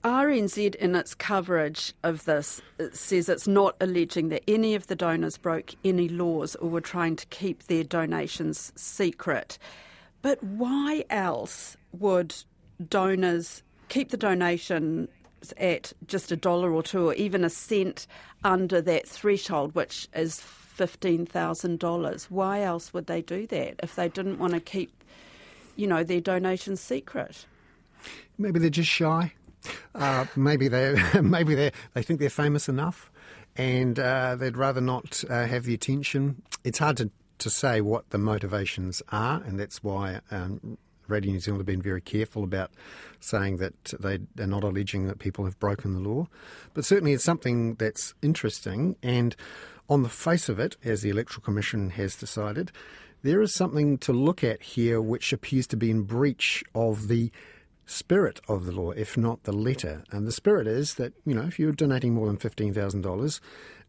RNZ, 0.04 0.76
in 0.76 0.94
its 0.94 1.14
coverage 1.14 1.92
of 2.02 2.24
this, 2.26 2.60
it 2.78 2.96
says 2.96 3.28
it's 3.28 3.48
not 3.48 3.76
alleging 3.80 4.28
that 4.28 4.42
any 4.46 4.74
of 4.74 4.86
the 4.86 4.94
donors 4.94 5.36
broke 5.36 5.74
any 5.84 6.08
laws 6.08 6.54
or 6.56 6.68
were 6.68 6.80
trying 6.80 7.16
to 7.16 7.26
keep 7.26 7.64
their 7.64 7.82
donations 7.82 8.72
secret. 8.76 9.58
But 10.22 10.42
why 10.42 11.04
else 11.10 11.76
would 11.92 12.34
donors 12.88 13.62
keep 13.88 14.10
the 14.10 14.16
donation 14.16 15.08
at 15.56 15.92
just 16.06 16.32
a 16.32 16.36
dollar 16.36 16.72
or 16.72 16.82
two, 16.82 17.08
or 17.08 17.14
even 17.14 17.44
a 17.44 17.50
cent 17.50 18.06
under 18.44 18.80
that 18.82 19.06
threshold, 19.08 19.74
which 19.74 20.08
is 20.14 20.40
$15,000? 20.40 22.24
Why 22.30 22.62
else 22.62 22.92
would 22.92 23.06
they 23.06 23.22
do 23.22 23.46
that 23.46 23.74
if 23.82 23.96
they 23.96 24.08
didn't 24.08 24.38
want 24.38 24.52
to 24.52 24.60
keep, 24.60 24.92
you 25.76 25.86
know, 25.86 26.02
their 26.04 26.20
donations 26.20 26.80
secret? 26.80 27.46
Maybe 28.38 28.58
they're 28.58 28.70
just 28.70 28.90
shy. 28.90 29.32
Uh, 29.94 30.26
maybe 30.36 30.68
they 30.68 30.94
maybe 31.22 31.54
they 31.54 31.72
they 31.94 32.02
think 32.02 32.20
they're 32.20 32.30
famous 32.30 32.68
enough, 32.68 33.10
and 33.56 33.98
uh, 33.98 34.36
they'd 34.36 34.56
rather 34.56 34.80
not 34.80 35.24
uh, 35.28 35.46
have 35.46 35.64
the 35.64 35.74
attention. 35.74 36.42
It's 36.62 36.78
hard 36.78 36.98
to 36.98 37.10
to 37.38 37.50
say 37.50 37.80
what 37.80 38.10
the 38.10 38.18
motivations 38.18 39.02
are, 39.10 39.42
and 39.42 39.58
that's 39.58 39.82
why. 39.82 40.20
Um, 40.30 40.78
Radio 41.08 41.32
New 41.32 41.40
Zealand 41.40 41.60
have 41.60 41.66
been 41.66 41.82
very 41.82 42.00
careful 42.00 42.44
about 42.44 42.70
saying 43.20 43.58
that 43.58 43.94
they 43.98 44.18
are 44.42 44.46
not 44.46 44.64
alleging 44.64 45.06
that 45.06 45.18
people 45.18 45.44
have 45.44 45.58
broken 45.58 45.94
the 45.94 46.00
law. 46.00 46.26
But 46.74 46.84
certainly 46.84 47.12
it's 47.12 47.24
something 47.24 47.74
that's 47.74 48.14
interesting. 48.22 48.96
And 49.02 49.36
on 49.88 50.02
the 50.02 50.08
face 50.08 50.48
of 50.48 50.58
it, 50.58 50.76
as 50.84 51.02
the 51.02 51.10
Electoral 51.10 51.42
Commission 51.42 51.90
has 51.90 52.16
decided, 52.16 52.72
there 53.22 53.40
is 53.40 53.54
something 53.54 53.98
to 53.98 54.12
look 54.12 54.44
at 54.44 54.62
here 54.62 55.00
which 55.00 55.32
appears 55.32 55.66
to 55.68 55.76
be 55.76 55.90
in 55.90 56.02
breach 56.02 56.62
of 56.74 57.08
the 57.08 57.30
spirit 57.86 58.40
of 58.48 58.66
the 58.66 58.72
law, 58.72 58.90
if 58.90 59.16
not 59.16 59.44
the 59.44 59.52
letter. 59.52 60.02
And 60.10 60.26
the 60.26 60.32
spirit 60.32 60.66
is 60.66 60.94
that, 60.94 61.12
you 61.24 61.34
know, 61.34 61.42
if 61.42 61.58
you're 61.58 61.72
donating 61.72 62.14
more 62.14 62.26
than 62.26 62.36
$15,000, 62.36 63.40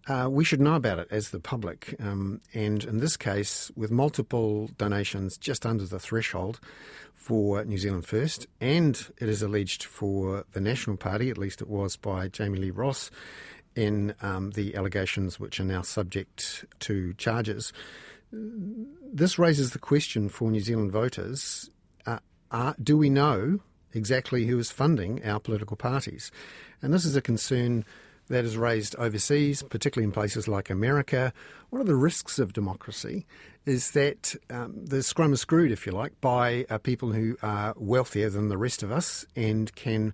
uh, 0.08 0.28
we 0.30 0.44
should 0.44 0.62
know 0.62 0.76
about 0.76 1.00
it 1.00 1.08
as 1.12 1.30
the 1.30 1.40
public. 1.40 1.96
Um, 2.00 2.42
and 2.54 2.84
in 2.84 3.00
this 3.00 3.18
case, 3.18 3.72
with 3.76 3.92
multiple 3.92 4.70
donations 4.78 5.38
just 5.38 5.66
under 5.66 5.86
the 5.86 6.00
threshold 6.00 6.60
for 7.14 7.64
New 7.66 7.78
Zealand 7.78 8.06
First, 8.06 8.48
and 8.62 8.96
it 9.20 9.28
is 9.28 9.42
alleged 9.42 9.84
for 9.84 10.46
the 10.54 10.62
National 10.62 10.98
Party, 10.98 11.30
at 11.30 11.38
least 11.38 11.62
it 11.62 11.70
was 11.70 11.98
by 11.98 12.28
Jami-Lee 12.28 12.72
Ross, 12.72 13.12
in 13.76 14.16
um, 14.22 14.52
the 14.52 14.76
allegations 14.76 15.40
which 15.40 15.60
are 15.60 15.66
now 15.66 15.84
subject 15.84 16.66
to 16.80 17.14
charges. 17.14 17.72
This 18.32 19.38
raises 19.38 19.72
the 19.72 19.80
question 19.80 20.30
for 20.30 20.50
New 20.50 20.62
Zealand 20.62 20.92
voters 20.92 21.70
uh, 22.06 22.20
are, 22.50 22.76
do 22.82 22.98
we 22.98 23.10
know 23.10 23.60
exactly 23.94 24.46
who 24.46 24.58
is 24.60 24.72
funding 24.72 25.24
our 25.26 25.40
political 25.40 25.78
parties. 25.78 26.32
And 26.82 26.94
this 26.94 27.06
is 27.06 27.16
a 27.16 27.22
concern 27.22 27.86
that 28.30 28.46
is 28.46 28.58
raised 28.58 28.96
overseas, 28.98 29.64
particularly 29.64 30.06
in 30.06 30.12
places 30.12 30.48
like 30.48 30.70
America. 30.70 31.34
One 31.70 31.82
of 31.82 31.88
the 31.88 31.96
risks 31.96 32.40
of 32.40 32.54
democracy 32.54 33.26
is 33.66 33.92
that 33.92 34.36
um, 34.50 34.86
the 34.86 35.04
scrum 35.04 35.34
is 35.34 35.42
screwed, 35.42 35.72
if 35.72 35.86
you 35.86 35.92
like, 35.92 36.20
by 36.22 36.66
uh, 36.70 36.78
people 36.78 37.12
who 37.12 37.38
are 37.42 37.74
wealthier 37.78 38.30
than 38.30 38.48
the 38.48 38.58
rest 38.58 38.84
of 38.84 38.92
us 38.92 39.26
and 39.36 39.74
can 39.76 40.14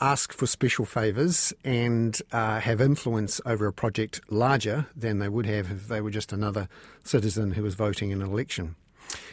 ask 0.00 0.32
for 0.32 0.46
special 0.46 0.84
favours 0.84 1.52
and 1.64 2.20
uh, 2.32 2.58
have 2.60 2.80
influence 2.80 3.40
over 3.46 3.66
a 3.66 3.72
project 3.72 4.20
larger 4.28 4.86
than 4.96 5.18
they 5.18 5.28
would 5.28 5.46
have 5.46 5.70
if 5.70 5.88
they 5.88 6.00
were 6.00 6.10
just 6.10 6.32
another 6.32 6.68
citizen 7.04 7.52
who 7.52 7.62
was 7.62 7.74
voting 7.74 8.10
in 8.10 8.20
an 8.20 8.28
election. 8.28 8.74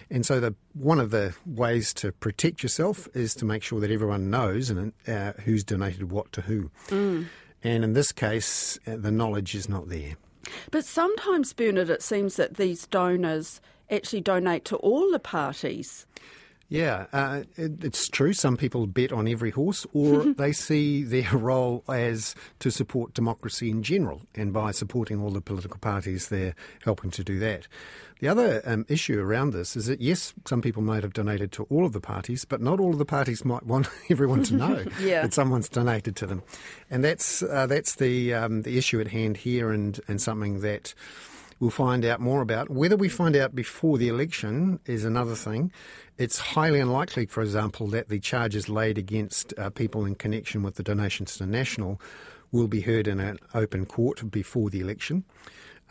And 0.10 0.26
so, 0.26 0.40
the, 0.40 0.56
one 0.74 1.00
of 1.00 1.12
the 1.12 1.36
ways 1.46 1.94
to 1.96 2.12
protect 2.12 2.64
yourself 2.64 3.08
is 3.14 3.36
to 3.36 3.46
make 3.46 3.64
sure 3.64 3.80
that 3.80 3.92
everyone 3.92 4.30
knows 4.30 4.70
and 4.70 4.94
uh, 5.08 5.34
who's 5.44 5.64
donated 5.64 6.12
what 6.12 6.32
to 6.34 6.42
who. 6.42 6.72
Mm. 6.88 7.28
And 7.64 7.84
in 7.84 7.94
this 7.94 8.12
case, 8.12 8.80
uh, 8.88 8.96
the 8.98 9.12
knowledge 9.12 9.56
is 9.56 9.68
not 9.68 9.90
there. 9.90 10.16
But 10.72 10.86
sometimes, 10.86 11.54
Bernard, 11.54 11.90
it 11.90 12.02
seems 12.02 12.36
that 12.38 12.56
these 12.56 12.88
donors 12.88 13.62
actually 13.90 14.22
donate 14.22 14.66
to 14.66 14.78
all 14.78 15.12
the 15.12 15.20
parties. 15.20 16.06
Yeah, 16.70 17.08
uh, 17.12 17.42
it, 17.58 17.84
it's 17.84 18.08
true. 18.08 18.32
Some 18.32 18.56
people 18.56 18.86
bet 18.86 19.12
on 19.12 19.28
every 19.28 19.50
horse, 19.50 19.88
or 19.92 20.34
they 20.38 20.52
see 20.52 21.04
their 21.04 21.32
role 21.34 21.84
as 21.90 22.36
to 22.60 22.70
support 22.70 23.16
democracy 23.16 23.72
in 23.72 23.82
general, 23.82 24.22
and 24.36 24.54
by 24.54 24.72
supporting 24.72 25.22
all 25.22 25.32
the 25.32 25.42
political 25.42 25.80
parties, 25.80 26.30
they're 26.30 26.56
helping 26.84 27.10
to 27.12 27.24
do 27.24 27.40
that. 27.40 27.68
The 28.20 28.28
other 28.28 28.62
um, 28.66 28.86
issue 28.90 29.20
around 29.20 29.54
this 29.54 29.78
is 29.78 29.86
that 29.86 30.02
yes, 30.02 30.34
some 30.46 30.62
people 30.62 30.84
might 30.84 31.04
have 31.04 31.14
donated 31.14 31.54
to 31.54 31.64
all 31.70 31.86
of 31.86 31.94
the 31.94 32.02
parties, 32.02 32.44
but 32.44 32.62
not 32.62 32.80
all 32.80 32.92
of 32.92 32.98
the 32.98 33.06
parties 33.06 33.46
might 33.46 33.66
want 33.66 33.88
everyone 34.10 34.44
to 34.44 34.56
know 34.56 34.86
yeah. 35.02 35.22
that 35.24 35.34
someone's 35.34 35.70
donated 35.70 36.16
to 36.18 36.28
them, 36.28 36.44
and 36.92 37.04
that's 37.04 37.42
uh, 37.42 37.66
that's 37.66 37.96
the 37.96 38.34
um, 38.34 38.62
the 38.62 38.78
issue 38.78 39.00
at 39.00 39.08
hand 39.08 39.38
here, 39.38 39.72
and 39.72 40.00
and 40.08 40.22
something 40.22 40.60
that 40.60 40.94
we'll 41.60 41.70
find 41.70 42.06
out 42.06 42.20
more 42.20 42.42
about. 42.42 42.70
Whether 42.70 42.96
we 42.96 43.10
find 43.10 43.36
out 43.36 43.56
before 43.56 43.98
the 43.98 44.08
election 44.08 44.80
is 44.86 45.04
another 45.04 45.36
thing. 45.36 45.72
It's 46.18 46.40
highly 46.40 46.80
unlikely, 46.80 47.28
for 47.28 47.42
example, 47.42 47.88
that 47.88 48.10
the 48.10 48.20
charges 48.20 48.70
laid 48.70 48.98
against 48.98 49.54
uh, 49.58 49.70
people 49.70 50.06
in 50.06 50.16
connection 50.16 50.64
with 50.64 50.76
the 50.76 50.84
donations 50.84 51.38
to 51.38 51.46
National 51.46 52.02
will 52.52 52.68
be 52.68 52.82
heard 52.82 53.08
in 53.08 53.20
an 53.20 53.38
open 53.54 53.86
court 53.86 54.30
before 54.32 54.70
the 54.70 54.80
election. 54.80 55.24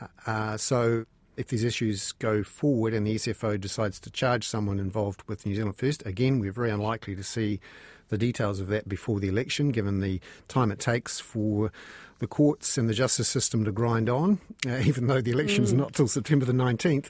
Uh, 0.00 0.06
uh 0.26 0.56
so 0.56 1.04
if 1.38 1.46
these 1.48 1.64
issues 1.64 2.12
go 2.12 2.42
forward 2.42 2.92
and 2.92 3.06
the 3.06 3.14
SFO 3.14 3.58
decides 3.58 4.00
to 4.00 4.10
charge 4.10 4.46
someone 4.46 4.80
involved 4.80 5.22
with 5.28 5.46
New 5.46 5.54
Zealand 5.54 5.76
First, 5.76 6.04
again, 6.04 6.40
we're 6.40 6.52
very 6.52 6.70
unlikely 6.70 7.14
to 7.14 7.22
see 7.22 7.60
the 8.08 8.18
details 8.18 8.58
of 8.58 8.66
that 8.68 8.88
before 8.88 9.20
the 9.20 9.28
election, 9.28 9.70
given 9.70 10.00
the 10.00 10.20
time 10.48 10.72
it 10.72 10.80
takes 10.80 11.20
for 11.20 11.70
the 12.18 12.26
courts 12.26 12.76
and 12.76 12.88
the 12.88 12.94
justice 12.94 13.28
system 13.28 13.64
to 13.64 13.70
grind 13.70 14.08
on, 14.08 14.40
uh, 14.66 14.78
even 14.84 15.06
though 15.06 15.20
the 15.20 15.30
election 15.30 15.62
is 15.62 15.72
mm. 15.72 15.78
not 15.78 15.94
till 15.94 16.08
September 16.08 16.44
the 16.44 16.52
19th. 16.52 17.08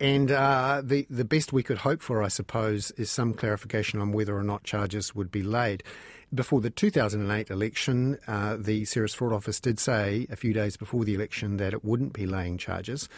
And 0.00 0.30
uh, 0.30 0.82
the, 0.82 1.06
the 1.10 1.24
best 1.24 1.52
we 1.52 1.62
could 1.62 1.78
hope 1.78 2.00
for, 2.02 2.22
I 2.22 2.28
suppose, 2.28 2.92
is 2.92 3.10
some 3.10 3.34
clarification 3.34 4.00
on 4.00 4.12
whether 4.12 4.36
or 4.36 4.42
not 4.42 4.64
charges 4.64 5.14
would 5.14 5.30
be 5.30 5.42
laid. 5.42 5.82
Before 6.34 6.60
the 6.60 6.70
2008 6.70 7.50
election, 7.50 8.18
uh, 8.26 8.56
the 8.58 8.84
Serious 8.84 9.14
Fraud 9.14 9.32
Office 9.32 9.60
did 9.60 9.78
say 9.78 10.26
a 10.30 10.36
few 10.36 10.52
days 10.52 10.76
before 10.76 11.04
the 11.04 11.14
election 11.14 11.58
that 11.58 11.72
it 11.72 11.84
wouldn't 11.84 12.12
be 12.12 12.26
laying 12.26 12.58
charges. 12.58 13.08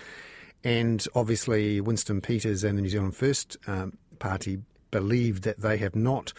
And 0.64 1.06
obviously, 1.14 1.80
Winston 1.80 2.20
Peters 2.20 2.64
and 2.64 2.76
the 2.76 2.82
New 2.82 2.88
Zealand 2.88 3.16
First 3.16 3.56
um, 3.66 3.96
Party 4.18 4.58
believe 4.90 5.42
that 5.42 5.60
they 5.60 5.76
have 5.78 5.94
not 5.94 6.32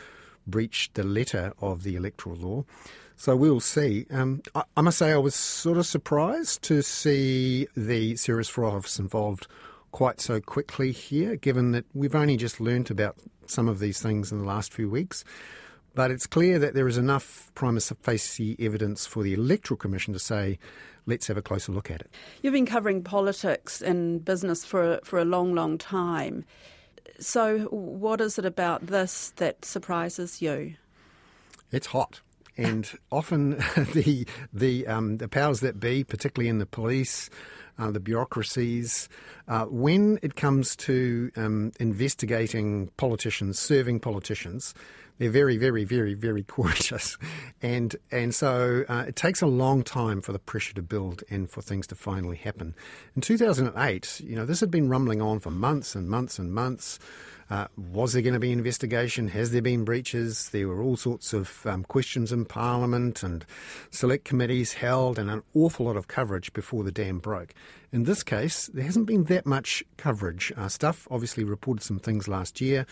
breached 0.45 0.95
the 0.95 1.03
letter 1.03 1.53
of 1.61 1.83
the 1.83 1.95
electoral 1.95 2.35
law. 2.35 2.65
So 3.15 3.35
we'll 3.35 3.59
see. 3.59 4.05
Um, 4.11 4.41
I, 4.55 4.63
I, 4.77 4.81
must 4.81 4.97
say, 4.97 5.11
I 5.11 5.17
was 5.17 5.35
sort 5.35 5.77
of 5.77 5.85
surprised 5.85 6.61
to 6.63 6.81
see 6.81 7.67
the 7.75 8.15
Serious 8.15 8.57
Office 8.57 8.97
involved 8.99 9.47
quite 9.91 10.21
so 10.21 10.39
quickly 10.39 10.91
here, 10.91 11.35
given 11.35 11.71
that 11.71 11.85
we've 11.93 12.15
only 12.15 12.37
just 12.37 12.59
learnt 12.59 12.89
about 12.89 13.17
some 13.45 13.67
of 13.67 13.79
these 13.79 14.01
things 14.01 14.31
in 14.31 14.39
the 14.39 14.45
last 14.45 14.73
few 14.73 14.89
weeks. 14.89 15.23
But 15.95 16.11
it's 16.11 16.27
clear 16.27 16.59
that 16.59 16.73
there 16.73 16.87
is 16.87 16.97
enough 16.97 17.51
prima 17.55 17.79
facie 17.79 18.55
evidence 18.59 19.05
for 19.05 19.23
the 19.23 19.33
Electoral 19.33 19.77
Commission 19.77 20.13
to 20.13 20.19
say 20.19 20.59
let's 21.05 21.27
have 21.27 21.37
a 21.37 21.41
closer 21.41 21.71
look 21.71 21.89
at 21.89 22.01
it. 22.01 22.11
You've 22.41 22.53
been 22.53 22.65
covering 22.65 23.03
politics 23.03 23.81
and 23.81 24.23
business 24.23 24.63
for, 24.63 24.99
for 25.03 25.19
a 25.19 25.25
long, 25.25 25.53
long 25.53 25.77
time. 25.77 26.45
So, 27.19 27.59
what 27.71 28.21
is 28.21 28.39
it 28.39 28.45
about 28.45 28.87
this 28.87 29.33
that 29.37 29.65
surprises 29.65 30.41
you? 30.41 30.75
It's 31.71 31.87
hot. 31.87 32.21
And 32.55 32.89
often 33.11 33.51
the 33.93 34.25
the 34.53 34.87
um, 34.87 35.17
the 35.17 35.27
powers 35.27 35.59
that 35.61 35.79
be, 35.79 36.03
particularly 36.03 36.49
in 36.49 36.59
the 36.59 36.65
police, 36.65 37.29
uh, 37.77 37.91
the 37.91 37.99
bureaucracies, 37.99 39.09
uh, 39.47 39.65
when 39.65 40.19
it 40.21 40.35
comes 40.35 40.75
to 40.77 41.31
um, 41.35 41.71
investigating 41.79 42.89
politicians, 42.97 43.59
serving 43.59 43.99
politicians, 43.99 44.73
they're 45.19 45.29
very, 45.29 45.57
very, 45.57 45.83
very, 45.83 46.15
very 46.15 46.43
cautious, 46.57 47.17
and 47.61 47.95
and 48.11 48.33
so 48.33 48.83
uh, 48.89 49.05
it 49.07 49.15
takes 49.15 49.41
a 49.41 49.47
long 49.47 49.83
time 49.83 50.21
for 50.21 50.31
the 50.31 50.39
pressure 50.39 50.73
to 50.73 50.81
build 50.81 51.23
and 51.29 51.49
for 51.49 51.61
things 51.61 51.85
to 51.87 51.95
finally 51.95 52.37
happen. 52.37 52.73
In 53.15 53.21
2008, 53.21 54.21
you 54.21 54.35
know, 54.35 54.45
this 54.45 54.61
had 54.61 54.71
been 54.71 54.89
rumbling 54.89 55.21
on 55.21 55.39
for 55.39 55.51
months 55.51 55.93
and 55.93 56.09
months 56.09 56.39
and 56.39 56.51
months. 56.51 56.97
Uh, 57.49 57.67
was 57.75 58.13
there 58.13 58.21
going 58.21 58.33
to 58.33 58.39
be 58.39 58.51
investigation? 58.51 59.27
Has 59.29 59.51
there 59.51 59.61
been 59.61 59.83
breaches? 59.83 60.49
There 60.49 60.67
were 60.67 60.83
all 60.83 60.97
sorts 60.97 61.33
of 61.33 61.65
um, 61.65 61.83
questions 61.83 62.31
in 62.31 62.45
Parliament 62.45 63.23
and 63.23 63.43
select 63.89 64.23
committees 64.23 64.73
held, 64.73 65.17
and 65.17 65.31
an 65.31 65.41
awful 65.55 65.87
lot 65.87 65.97
of 65.97 66.07
coverage 66.07 66.53
before 66.53 66.83
the 66.83 66.91
dam 66.91 67.17
broke. 67.17 67.53
In 67.91 68.03
this 68.03 68.21
case, 68.21 68.67
there 68.71 68.83
hasn't 68.83 69.07
been 69.07 69.23
that 69.25 69.47
much 69.47 69.83
coverage. 69.97 70.53
Uh, 70.55 70.67
Stuff 70.67 71.07
obviously 71.09 71.43
reported 71.43 71.83
some 71.83 71.97
things 71.99 72.27
last 72.27 72.61
year, 72.61 72.85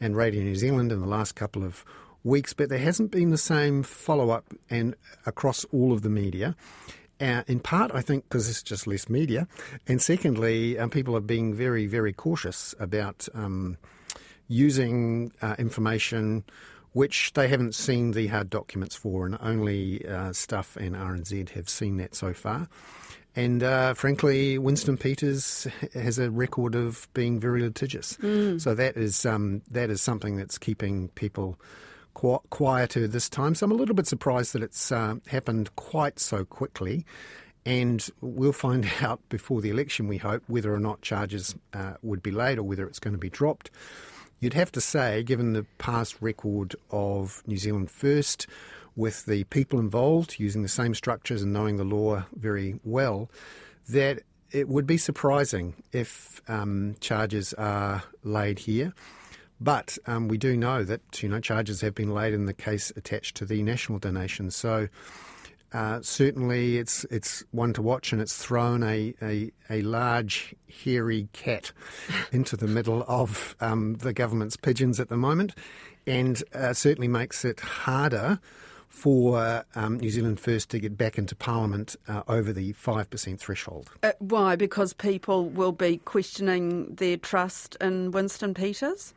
and 0.00 0.16
Radio 0.16 0.42
New 0.42 0.54
Zealand 0.54 0.92
in 0.92 1.00
the 1.00 1.08
last 1.08 1.34
couple 1.34 1.64
of 1.64 1.84
weeks, 2.22 2.54
but 2.54 2.68
there 2.68 2.78
hasn't 2.78 3.10
been 3.10 3.30
the 3.30 3.38
same 3.38 3.82
follow 3.82 4.30
up 4.30 4.54
and 4.70 4.94
across 5.26 5.64
all 5.72 5.92
of 5.92 6.02
the 6.02 6.08
media. 6.08 6.54
Uh, 7.20 7.42
in 7.46 7.60
part, 7.60 7.90
I 7.94 8.00
think, 8.00 8.28
because 8.28 8.48
it's 8.48 8.62
just 8.62 8.86
less 8.86 9.08
media, 9.08 9.46
and 9.86 10.00
secondly, 10.00 10.78
um, 10.78 10.90
people 10.90 11.16
are 11.16 11.20
being 11.20 11.54
very, 11.54 11.86
very 11.86 12.12
cautious 12.12 12.74
about 12.78 13.28
um, 13.34 13.76
using 14.48 15.32
uh, 15.42 15.54
information 15.58 16.44
which 16.92 17.32
they 17.32 17.48
haven't 17.48 17.74
seen 17.74 18.12
the 18.12 18.28
hard 18.28 18.48
documents 18.48 18.94
for, 18.94 19.26
and 19.26 19.36
only 19.40 20.06
uh, 20.06 20.32
Stuff 20.32 20.76
and 20.76 20.94
RNZ 20.94 21.50
have 21.50 21.68
seen 21.68 21.96
that 21.96 22.14
so 22.14 22.32
far. 22.32 22.68
And 23.36 23.64
uh, 23.64 23.94
frankly, 23.94 24.58
Winston 24.58 24.96
Peters 24.96 25.66
has 25.92 26.20
a 26.20 26.30
record 26.30 26.76
of 26.76 27.08
being 27.12 27.40
very 27.40 27.62
litigious. 27.62 28.16
Mm. 28.18 28.60
So 28.60 28.74
that 28.74 28.96
is 28.96 29.26
um, 29.26 29.62
that 29.70 29.90
is 29.90 30.00
something 30.00 30.36
that's 30.36 30.56
keeping 30.56 31.08
people 31.10 31.58
qu- 32.14 32.42
quieter 32.50 33.08
this 33.08 33.28
time. 33.28 33.56
So 33.56 33.64
I'm 33.64 33.72
a 33.72 33.74
little 33.74 33.96
bit 33.96 34.06
surprised 34.06 34.52
that 34.52 34.62
it's 34.62 34.92
uh, 34.92 35.16
happened 35.26 35.74
quite 35.74 36.20
so 36.20 36.44
quickly. 36.44 37.04
And 37.66 38.08
we'll 38.20 38.52
find 38.52 38.88
out 39.00 39.20
before 39.28 39.60
the 39.60 39.70
election, 39.70 40.06
we 40.06 40.18
hope, 40.18 40.44
whether 40.46 40.72
or 40.72 40.80
not 40.80 41.02
charges 41.02 41.56
uh, 41.72 41.94
would 42.02 42.22
be 42.22 42.30
laid 42.30 42.58
or 42.58 42.62
whether 42.62 42.86
it's 42.86 43.00
going 43.00 43.14
to 43.14 43.18
be 43.18 43.30
dropped. 43.30 43.70
You'd 44.44 44.52
have 44.52 44.72
to 44.72 44.80
say, 44.82 45.22
given 45.22 45.54
the 45.54 45.64
past 45.78 46.16
record 46.20 46.76
of 46.90 47.42
New 47.46 47.56
Zealand 47.56 47.90
First, 47.90 48.46
with 48.94 49.24
the 49.24 49.44
people 49.44 49.80
involved 49.80 50.38
using 50.38 50.60
the 50.60 50.68
same 50.68 50.94
structures 50.94 51.42
and 51.42 51.50
knowing 51.50 51.78
the 51.78 51.84
law 51.84 52.26
very 52.34 52.78
well, 52.84 53.30
that 53.88 54.20
it 54.52 54.68
would 54.68 54.86
be 54.86 54.98
surprising 54.98 55.82
if 55.92 56.42
um, 56.46 56.94
charges 57.00 57.54
are 57.54 58.02
laid 58.22 58.58
here. 58.58 58.92
But 59.62 59.96
um, 60.06 60.28
we 60.28 60.36
do 60.36 60.58
know 60.58 60.84
that 60.84 61.22
you 61.22 61.30
know 61.30 61.40
charges 61.40 61.80
have 61.80 61.94
been 61.94 62.12
laid 62.12 62.34
in 62.34 62.44
the 62.44 62.52
case 62.52 62.92
attached 62.96 63.36
to 63.36 63.46
the 63.46 63.62
national 63.62 63.98
donation. 63.98 64.50
So 64.50 64.88
uh, 65.74 66.00
certainly, 66.02 66.78
it's 66.78 67.04
it's 67.10 67.42
one 67.50 67.72
to 67.72 67.82
watch, 67.82 68.12
and 68.12 68.22
it's 68.22 68.36
thrown 68.36 68.84
a, 68.84 69.12
a, 69.20 69.50
a 69.68 69.82
large 69.82 70.54
hairy 70.84 71.28
cat 71.32 71.72
into 72.32 72.56
the 72.56 72.68
middle 72.68 73.04
of 73.08 73.56
um, 73.60 73.94
the 73.94 74.12
government's 74.12 74.56
pigeons 74.56 75.00
at 75.00 75.08
the 75.08 75.16
moment, 75.16 75.52
and 76.06 76.44
uh, 76.54 76.72
certainly 76.72 77.08
makes 77.08 77.44
it 77.44 77.58
harder 77.58 78.38
for 78.88 79.64
um, 79.74 79.98
New 79.98 80.10
Zealand 80.10 80.38
First 80.38 80.70
to 80.70 80.78
get 80.78 80.96
back 80.96 81.18
into 81.18 81.34
Parliament 81.34 81.96
uh, 82.06 82.22
over 82.28 82.52
the 82.52 82.72
5% 82.74 83.40
threshold. 83.40 83.90
Uh, 84.04 84.12
why? 84.20 84.54
Because 84.54 84.92
people 84.92 85.46
will 85.48 85.72
be 85.72 85.96
questioning 85.98 86.94
their 86.94 87.16
trust 87.16 87.76
in 87.80 88.12
Winston 88.12 88.54
Peters? 88.54 89.12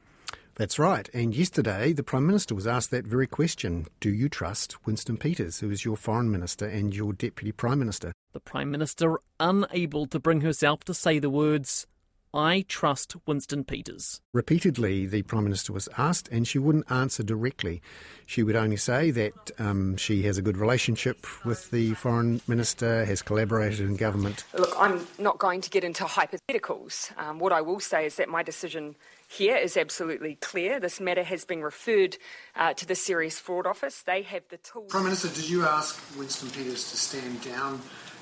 That's 0.57 0.79
right. 0.79 1.07
And 1.13 1.35
yesterday, 1.35 1.93
the 1.93 2.01
Prime 2.01 2.25
Minister 2.25 2.55
was 2.55 2.65
asked 2.65 2.89
that 2.89 3.05
very 3.05 3.27
question 3.27 3.85
Do 3.99 4.09
you 4.09 4.27
trust 4.27 4.87
Winston 4.87 5.15
Peters, 5.15 5.59
who 5.59 5.69
is 5.69 5.85
your 5.85 5.95
Foreign 5.95 6.31
Minister 6.31 6.65
and 6.65 6.95
your 6.95 7.13
Deputy 7.13 7.51
Prime 7.51 7.77
Minister? 7.77 8.11
The 8.33 8.39
Prime 8.39 8.71
Minister 8.71 9.19
unable 9.39 10.07
to 10.07 10.19
bring 10.19 10.41
herself 10.41 10.83
to 10.85 10.95
say 10.95 11.19
the 11.19 11.29
words, 11.29 11.85
I 12.33 12.65
trust 12.67 13.15
Winston 13.27 13.65
Peters. 13.65 14.19
Repeatedly, 14.33 15.05
the 15.05 15.21
Prime 15.21 15.43
Minister 15.43 15.73
was 15.73 15.87
asked, 15.95 16.27
and 16.29 16.47
she 16.47 16.57
wouldn't 16.57 16.91
answer 16.91 17.21
directly. 17.21 17.81
She 18.25 18.41
would 18.41 18.55
only 18.55 18.77
say 18.77 19.11
that 19.11 19.51
um, 19.59 19.95
she 19.95 20.23
has 20.23 20.39
a 20.39 20.41
good 20.41 20.57
relationship 20.57 21.25
with 21.45 21.69
the 21.69 21.93
Foreign 21.93 22.41
Minister, 22.47 23.05
has 23.05 23.21
collaborated 23.21 23.81
in 23.81 23.95
government. 23.95 24.43
Look, 24.57 24.73
I'm 24.77 25.05
not 25.19 25.37
going 25.37 25.61
to 25.61 25.69
get 25.69 25.83
into 25.83 26.03
hypotheticals. 26.03 27.15
Um, 27.17 27.37
what 27.37 27.53
I 27.53 27.61
will 27.61 27.79
say 27.79 28.07
is 28.07 28.15
that 28.15 28.27
my 28.27 28.43
decision 28.43 28.95
here 29.27 29.57
is 29.57 29.75
absolutely 29.75 30.35
clear. 30.35 30.79
This 30.79 31.01
matter 31.01 31.23
has 31.23 31.43
been 31.43 31.61
referred 31.61 32.17
uh, 32.55 32.73
to 32.73 32.85
the 32.85 32.95
Serious 32.95 33.39
Fraud 33.39 33.67
Office. 33.67 34.01
They 34.01 34.21
have 34.21 34.43
the 34.49 34.57
tools. 34.57 34.89
Prime 34.89 35.03
Minister, 35.03 35.27
did 35.27 35.49
you 35.49 35.65
ask 35.65 36.01
Winston 36.17 36.49
Peters 36.49 36.89
to 36.91 36.97
stand 36.97 37.43
down 37.43 37.81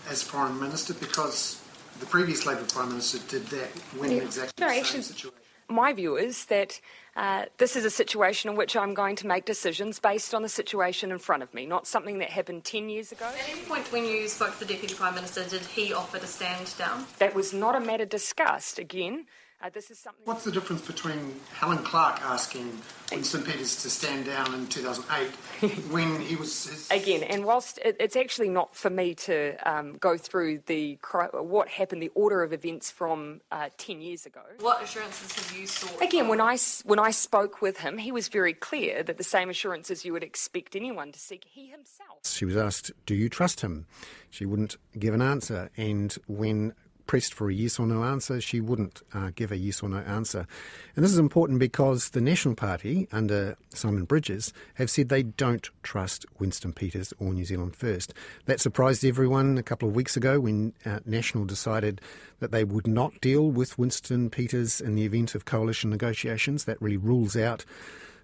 as 0.09 0.23
Foreign 0.23 0.59
Minister? 0.59 0.95
Because 0.95 1.61
the 1.99 2.07
previous 2.07 2.45
Labor 2.45 2.65
Prime 2.65 2.89
Minister 2.89 3.19
did 3.29 3.45
that 3.47 3.69
when 3.97 4.11
yeah. 4.11 4.23
exactly 4.23 4.65
no, 4.65 4.67
the 4.67 4.73
same 4.73 4.81
actually, 4.81 5.01
situation. 5.03 5.39
My 5.67 5.93
view 5.93 6.17
is 6.17 6.45
that 6.45 6.79
uh, 7.15 7.45
this 7.57 7.75
is 7.75 7.85
a 7.85 7.89
situation 7.89 8.49
in 8.49 8.55
which 8.55 8.75
I'm 8.75 8.93
going 8.93 9.15
to 9.17 9.27
make 9.27 9.45
decisions 9.45 9.99
based 9.99 10.33
on 10.33 10.41
the 10.41 10.49
situation 10.49 11.11
in 11.11 11.19
front 11.19 11.43
of 11.43 11.53
me, 11.53 11.65
not 11.65 11.87
something 11.87 12.17
that 12.19 12.29
happened 12.29 12.65
10 12.65 12.89
years 12.89 13.11
ago. 13.11 13.25
At 13.25 13.49
any 13.49 13.61
point 13.61 13.91
when 13.91 14.05
you 14.05 14.27
spoke 14.27 14.53
to 14.53 14.59
the 14.59 14.73
Deputy 14.73 14.93
Prime 14.95 15.15
Minister, 15.15 15.43
did 15.47 15.61
he 15.61 15.93
offer 15.93 16.19
to 16.19 16.27
stand 16.27 16.73
down? 16.77 17.05
That 17.19 17.33
was 17.33 17.53
not 17.53 17.75
a 17.75 17.79
matter 17.79 18.05
discussed. 18.05 18.77
Again, 18.77 19.25
uh, 19.61 19.69
this 19.73 19.89
is 19.89 19.97
something. 19.97 20.21
What's 20.25 20.43
the 20.43 20.51
difference 20.51 20.81
between 20.81 21.39
Helen 21.53 21.79
Clark 21.79 22.21
asking 22.21 22.81
Winston 23.11 23.43
Peters 23.43 23.81
to 23.83 23.89
stand 23.89 24.25
down 24.25 24.53
in 24.53 24.67
2008 24.67 25.71
when 25.91 26.19
he 26.21 26.35
was 26.35 26.67
his... 26.67 26.91
again? 26.91 27.23
And 27.23 27.45
whilst 27.45 27.79
it, 27.79 27.95
it's 27.99 28.15
actually 28.15 28.49
not 28.49 28.75
for 28.75 28.89
me 28.89 29.15
to 29.15 29.55
um, 29.69 29.97
go 29.97 30.17
through 30.17 30.63
the 30.65 30.99
what 31.33 31.69
happened, 31.69 32.01
the 32.01 32.11
order 32.15 32.43
of 32.43 32.53
events 32.53 32.91
from 32.91 33.41
uh, 33.51 33.69
10 33.77 34.01
years 34.01 34.25
ago. 34.25 34.41
What 34.59 34.83
assurances 34.83 35.33
have 35.33 35.57
you 35.57 35.65
sought? 35.67 36.01
Again, 36.01 36.27
when 36.27 36.41
I 36.41 36.57
when 36.83 36.99
I 36.99 37.11
spoke 37.11 37.61
with 37.61 37.79
him, 37.79 37.97
he 37.97 38.11
was 38.11 38.27
very 38.27 38.53
clear 38.53 39.03
that 39.03 39.17
the 39.17 39.23
same 39.23 39.49
assurances 39.49 40.03
you 40.03 40.13
would 40.13 40.23
expect 40.23 40.75
anyone 40.75 41.11
to 41.11 41.19
seek, 41.19 41.45
he 41.49 41.67
himself. 41.67 42.19
She 42.23 42.45
was 42.45 42.57
asked, 42.57 42.91
"Do 43.05 43.15
you 43.15 43.29
trust 43.29 43.61
him?" 43.61 43.87
She 44.29 44.45
wouldn't 44.45 44.75
give 44.99 45.13
an 45.13 45.21
answer, 45.21 45.69
and 45.77 46.13
when 46.27 46.73
pressed 47.07 47.33
for 47.33 47.49
a 47.49 47.53
yes 47.53 47.79
or 47.79 47.87
no 47.87 48.03
answer, 48.03 48.41
she 48.41 48.59
wouldn't 48.59 49.01
uh, 49.13 49.31
give 49.35 49.51
a 49.51 49.57
yes 49.57 49.81
or 49.83 49.89
no 49.89 49.99
answer. 49.99 50.47
And 50.95 51.03
this 51.03 51.11
is 51.11 51.17
important 51.17 51.59
because 51.59 52.09
the 52.09 52.21
National 52.21 52.55
Party, 52.55 53.07
under 53.11 53.57
Simon 53.69 54.05
Bridges, 54.05 54.53
have 54.75 54.89
said 54.89 55.09
they 55.09 55.23
don't 55.23 55.69
trust 55.83 56.25
Winston 56.39 56.73
Peters 56.73 57.13
or 57.19 57.33
New 57.33 57.45
Zealand 57.45 57.75
First. 57.75 58.13
That 58.45 58.59
surprised 58.59 59.05
everyone 59.05 59.57
a 59.57 59.63
couple 59.63 59.87
of 59.87 59.95
weeks 59.95 60.17
ago 60.17 60.39
when 60.39 60.73
uh, 60.85 60.99
National 61.05 61.45
decided 61.45 62.01
that 62.39 62.51
they 62.51 62.63
would 62.63 62.87
not 62.87 63.19
deal 63.21 63.49
with 63.49 63.77
Winston 63.77 64.29
Peters 64.29 64.81
in 64.81 64.95
the 64.95 65.03
event 65.03 65.35
of 65.35 65.45
coalition 65.45 65.89
negotiations. 65.89 66.65
That 66.65 66.81
really 66.81 66.97
rules 66.97 67.35
out 67.35 67.65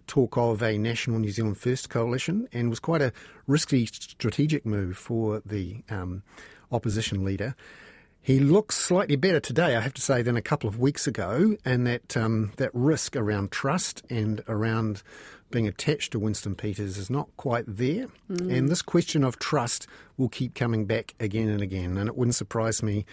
talk 0.07 0.38
of 0.38 0.61
a 0.61 0.77
national 0.77 1.19
New 1.19 1.31
Zealand 1.31 1.57
First 1.57 1.89
coalition 1.89 2.47
and 2.51 2.69
was 2.69 2.79
quite 2.79 3.01
a 3.01 3.13
risky 3.47 3.85
strategic 3.85 4.65
move 4.65 4.97
for 4.97 5.41
the 5.45 5.83
um, 5.89 6.23
opposition 6.71 7.23
leader. 7.23 7.55
He 8.24 8.40
looks 8.40 8.78
slightly 8.78 9.16
better 9.16 9.40
today, 9.40 9.75
I 9.75 9.80
have 9.80 9.96
to 9.96 10.01
say, 10.01 10.22
than 10.22 10.38
a 10.38 10.42
couple 10.42 10.68
of 10.70 10.80
weeks 10.80 11.08
ago, 11.08 11.58
and 11.66 11.88
that 11.88 12.16
um, 12.16 12.51
that 12.58 12.70
risk 12.74 13.16
around 13.16 13.51
trust 13.51 14.04
and 14.10 14.44
around 14.48 15.01
being 15.50 15.68
attached 15.68 16.12
to 16.12 16.20
Winston 16.20 16.56
Peters 16.56 16.98
is 16.98 17.10
not 17.10 17.30
quite 17.36 17.66
there. 17.68 18.08
Mm. 18.32 18.58
And 18.58 18.70
this 18.70 18.82
question 18.82 19.24
of 19.24 19.40
trust 19.40 19.88
will 20.18 20.30
keep 20.30 20.56
coming 20.56 20.86
back 20.86 21.13
again 21.20 21.50
and 21.50 21.62
again. 21.62 21.98
And 21.98 22.08
it 22.08 22.16
wouldn't 22.16 22.36
surprise 22.36 22.82
me. 22.82 23.06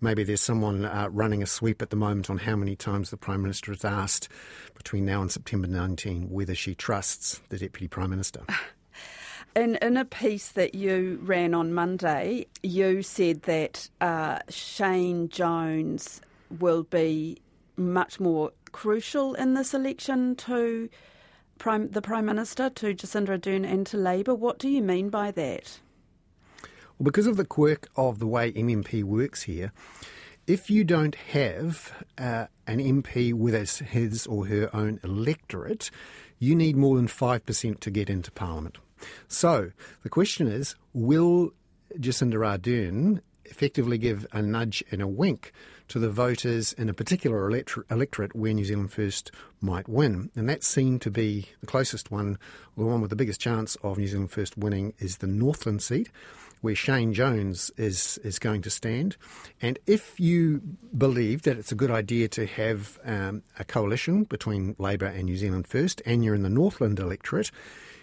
Maybe 0.00 0.24
there's 0.24 0.40
someone 0.40 0.84
uh, 0.84 1.08
running 1.10 1.42
a 1.42 1.46
sweep 1.46 1.82
at 1.82 1.90
the 1.90 1.96
moment 1.96 2.30
on 2.30 2.38
how 2.38 2.54
many 2.54 2.76
times 2.76 3.10
the 3.10 3.16
Prime 3.16 3.42
Minister 3.42 3.72
has 3.72 3.84
asked 3.84 4.28
between 4.74 5.04
now 5.04 5.20
and 5.20 5.32
September 5.32 5.66
19 5.66 6.30
whether 6.30 6.54
she 6.54 6.74
trusts 6.74 7.40
the 7.48 7.58
Deputy 7.58 7.88
Prime 7.88 8.10
Minister. 8.10 8.42
In, 9.56 9.76
in 9.76 9.96
a 9.96 10.04
piece 10.04 10.50
that 10.52 10.74
you 10.76 11.18
ran 11.22 11.54
on 11.54 11.72
Monday, 11.72 12.46
you 12.62 13.02
said 13.02 13.42
that 13.42 13.88
uh, 14.00 14.38
Shane 14.48 15.28
Jones 15.28 16.20
will 16.60 16.84
be 16.84 17.38
much 17.76 18.20
more 18.20 18.52
crucial 18.70 19.34
in 19.34 19.54
this 19.54 19.74
election 19.74 20.36
to 20.36 20.88
Prime, 21.58 21.90
the 21.90 22.00
Prime 22.00 22.26
Minister, 22.26 22.70
to 22.70 22.94
Jacinda 22.94 23.38
Ardern 23.38 23.70
and 23.70 23.86
to 23.88 23.96
Labour. 23.96 24.34
What 24.34 24.58
do 24.58 24.68
you 24.68 24.82
mean 24.82 25.10
by 25.10 25.32
that? 25.32 25.80
Well, 26.98 27.04
because 27.04 27.26
of 27.26 27.36
the 27.36 27.44
quirk 27.44 27.88
of 27.96 28.18
the 28.18 28.26
way 28.28 28.52
MMP 28.52 29.02
works 29.02 29.42
here, 29.42 29.72
if 30.46 30.70
you 30.70 30.84
don't 30.84 31.14
have 31.14 31.92
uh, 32.18 32.46
an 32.66 32.78
MP 32.78 33.32
with 33.32 33.54
his 33.80 34.26
or 34.26 34.46
her 34.46 34.70
own 34.74 35.00
electorate, 35.02 35.90
you 36.38 36.54
need 36.54 36.76
more 36.76 36.96
than 36.96 37.08
5% 37.08 37.80
to 37.80 37.90
get 37.90 38.08
into 38.08 38.30
Parliament. 38.30 38.78
So 39.28 39.70
the 40.02 40.08
question 40.08 40.46
is 40.46 40.74
will 40.92 41.52
Jacinda 41.98 42.34
Ardern 42.34 43.20
effectively 43.44 43.98
give 43.98 44.26
a 44.32 44.40
nudge 44.40 44.82
and 44.90 45.02
a 45.02 45.08
wink 45.08 45.52
to 45.88 45.98
the 45.98 46.08
voters 46.08 46.72
in 46.74 46.88
a 46.88 46.94
particular 46.94 47.50
electorate 47.50 48.34
where 48.34 48.54
New 48.54 48.64
Zealand 48.64 48.92
First 48.92 49.32
might 49.60 49.88
win. 49.88 50.30
And 50.36 50.48
that 50.48 50.62
seemed 50.62 51.02
to 51.02 51.10
be 51.10 51.48
the 51.60 51.66
closest 51.66 52.12
one, 52.12 52.38
the 52.76 52.84
one 52.84 53.00
with 53.00 53.10
the 53.10 53.16
biggest 53.16 53.40
chance 53.40 53.76
of 53.82 53.98
New 53.98 54.06
Zealand 54.06 54.30
First 54.30 54.56
winning 54.56 54.94
is 55.00 55.16
the 55.16 55.26
Northland 55.26 55.82
seat, 55.82 56.08
where 56.60 56.76
Shane 56.76 57.12
Jones 57.12 57.72
is, 57.76 58.20
is 58.22 58.38
going 58.38 58.62
to 58.62 58.70
stand. 58.70 59.16
And 59.60 59.80
if 59.86 60.20
you 60.20 60.62
believe 60.96 61.42
that 61.42 61.58
it's 61.58 61.72
a 61.72 61.76
good 61.76 61.90
idea 61.90 62.28
to 62.28 62.46
have 62.46 63.00
um, 63.04 63.42
a 63.58 63.64
coalition 63.64 64.24
between 64.24 64.76
Labour 64.78 65.06
and 65.06 65.24
New 65.24 65.36
Zealand 65.36 65.66
First, 65.66 66.02
and 66.06 66.24
you're 66.24 66.36
in 66.36 66.44
the 66.44 66.50
Northland 66.50 67.00
electorate, 67.00 67.50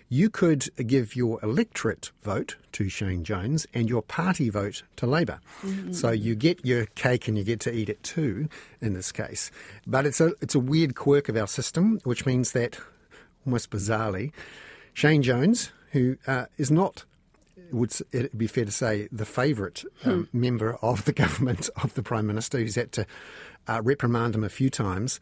you 0.10 0.30
could 0.30 0.70
give 0.86 1.16
your 1.16 1.40
electorate 1.44 2.12
vote 2.24 2.56
to 2.74 2.90
Shane 2.90 3.24
Jones 3.24 3.68
and 3.74 3.90
your 3.90 4.02
party 4.02 4.50
vote 4.50 4.84
to 4.98 5.06
Labor. 5.06 5.40
Mm-hmm. 5.62 5.94
So 5.94 6.12
you 6.12 6.36
get 6.36 6.66
your 6.66 6.86
cake 6.96 7.28
and 7.28 7.38
you 7.38 7.44
get 7.44 7.60
to 7.62 7.74
eat 7.74 7.90
it 7.90 8.02
too 8.04 8.48
in 8.82 8.94
this 8.94 9.12
case. 9.12 9.52
But 9.86 10.06
it's 10.06 10.22
a 10.22 10.34
it's 10.42 10.56
a 10.56 10.60
weird 10.60 10.96
quirk 10.96 11.30
of 11.30 11.36
our 11.36 11.48
system, 11.48 12.00
which 12.04 12.26
means 12.26 12.52
that 12.54 12.80
almost 13.46 13.70
bizarrely, 13.70 14.32
Shane 14.94 15.24
Jones, 15.24 15.72
who 15.92 16.18
uh, 16.28 16.46
is 16.58 16.72
not 16.72 17.06
would 17.72 17.94
it 18.12 18.38
be 18.38 18.48
fair 18.48 18.66
to 18.66 18.72
say 18.72 19.10
the 19.12 19.26
favourite 19.26 19.84
um, 20.06 20.30
hmm. 20.32 20.42
member 20.42 20.78
of 20.82 21.06
the 21.06 21.14
government 21.24 21.70
of 21.82 21.94
the 21.96 22.04
Prime 22.04 22.28
Minister, 22.28 22.60
who's 22.60 22.76
had 22.76 22.92
to 22.94 23.06
uh, 23.68 23.82
reprimand 23.84 24.36
him 24.36 24.44
a 24.44 24.50
few 24.50 24.70
times, 24.70 25.20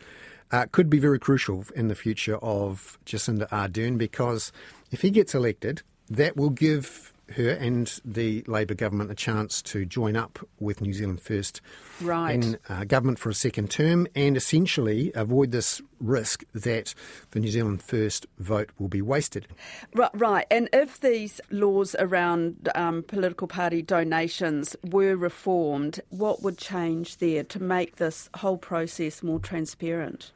uh, 0.51 0.65
could 0.71 0.89
be 0.89 0.99
very 0.99 1.19
crucial 1.19 1.65
in 1.75 1.87
the 1.87 1.95
future 1.95 2.37
of 2.37 2.97
Jacinda 3.05 3.47
Ardern 3.49 3.97
because 3.97 4.51
if 4.91 5.01
he 5.01 5.09
gets 5.09 5.33
elected, 5.33 5.81
that 6.09 6.37
will 6.37 6.51
give 6.51 7.13
her 7.31 7.49
and 7.49 7.99
the 8.05 8.43
Labor 8.47 8.75
government 8.75 9.11
a 9.11 9.15
chance 9.15 9.61
to 9.63 9.85
join 9.85 10.15
up 10.15 10.39
with 10.59 10.81
New 10.81 10.93
Zealand 10.93 11.21
First 11.21 11.61
right. 12.01 12.35
in 12.35 12.57
uh, 12.69 12.83
government 12.83 13.19
for 13.19 13.29
a 13.29 13.33
second 13.33 13.71
term 13.71 14.07
and 14.15 14.37
essentially 14.37 15.11
avoid 15.15 15.51
this 15.51 15.81
risk 15.99 16.43
that 16.53 16.93
the 17.31 17.39
New 17.39 17.49
Zealand 17.49 17.81
First 17.81 18.27
vote 18.37 18.69
will 18.77 18.87
be 18.87 19.01
wasted. 19.01 19.47
Right, 19.93 20.11
right. 20.13 20.45
and 20.51 20.69
if 20.71 20.99
these 20.99 21.41
laws 21.49 21.95
around 21.97 22.69
um, 22.75 23.03
political 23.03 23.47
party 23.47 23.81
donations 23.81 24.75
were 24.83 25.15
reformed, 25.15 26.01
what 26.09 26.43
would 26.43 26.57
change 26.57 27.17
there 27.17 27.43
to 27.45 27.61
make 27.61 27.95
this 27.95 28.29
whole 28.35 28.57
process 28.57 29.23
more 29.23 29.39
transparent? 29.39 30.31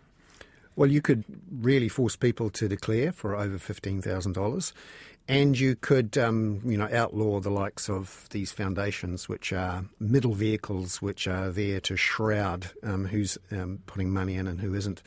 Well, 0.79 0.89
you 0.89 1.01
could 1.01 1.25
really 1.51 1.89
force 1.89 2.15
people 2.15 2.49
to 2.51 2.69
declare 2.69 3.11
for 3.11 3.35
over 3.35 3.57
$15,000 3.57 4.73
and 5.27 5.59
you 5.59 5.75
could, 5.75 6.17
um, 6.17 6.61
you 6.63 6.77
know, 6.77 6.87
outlaw 6.93 7.41
the 7.41 7.49
likes 7.49 7.89
of 7.89 8.29
these 8.29 8.53
foundations, 8.53 9.27
which 9.27 9.51
are 9.51 9.83
middle 9.99 10.35
vehicles, 10.35 11.01
which 11.01 11.27
are 11.27 11.49
there 11.49 11.81
to 11.81 11.97
shroud 11.97 12.71
um, 12.81 13.07
who's 13.07 13.37
um, 13.51 13.79
putting 13.87 14.09
money 14.09 14.35
in 14.35 14.47
and 14.47 14.61
who 14.61 14.73
isn't. 14.73 15.03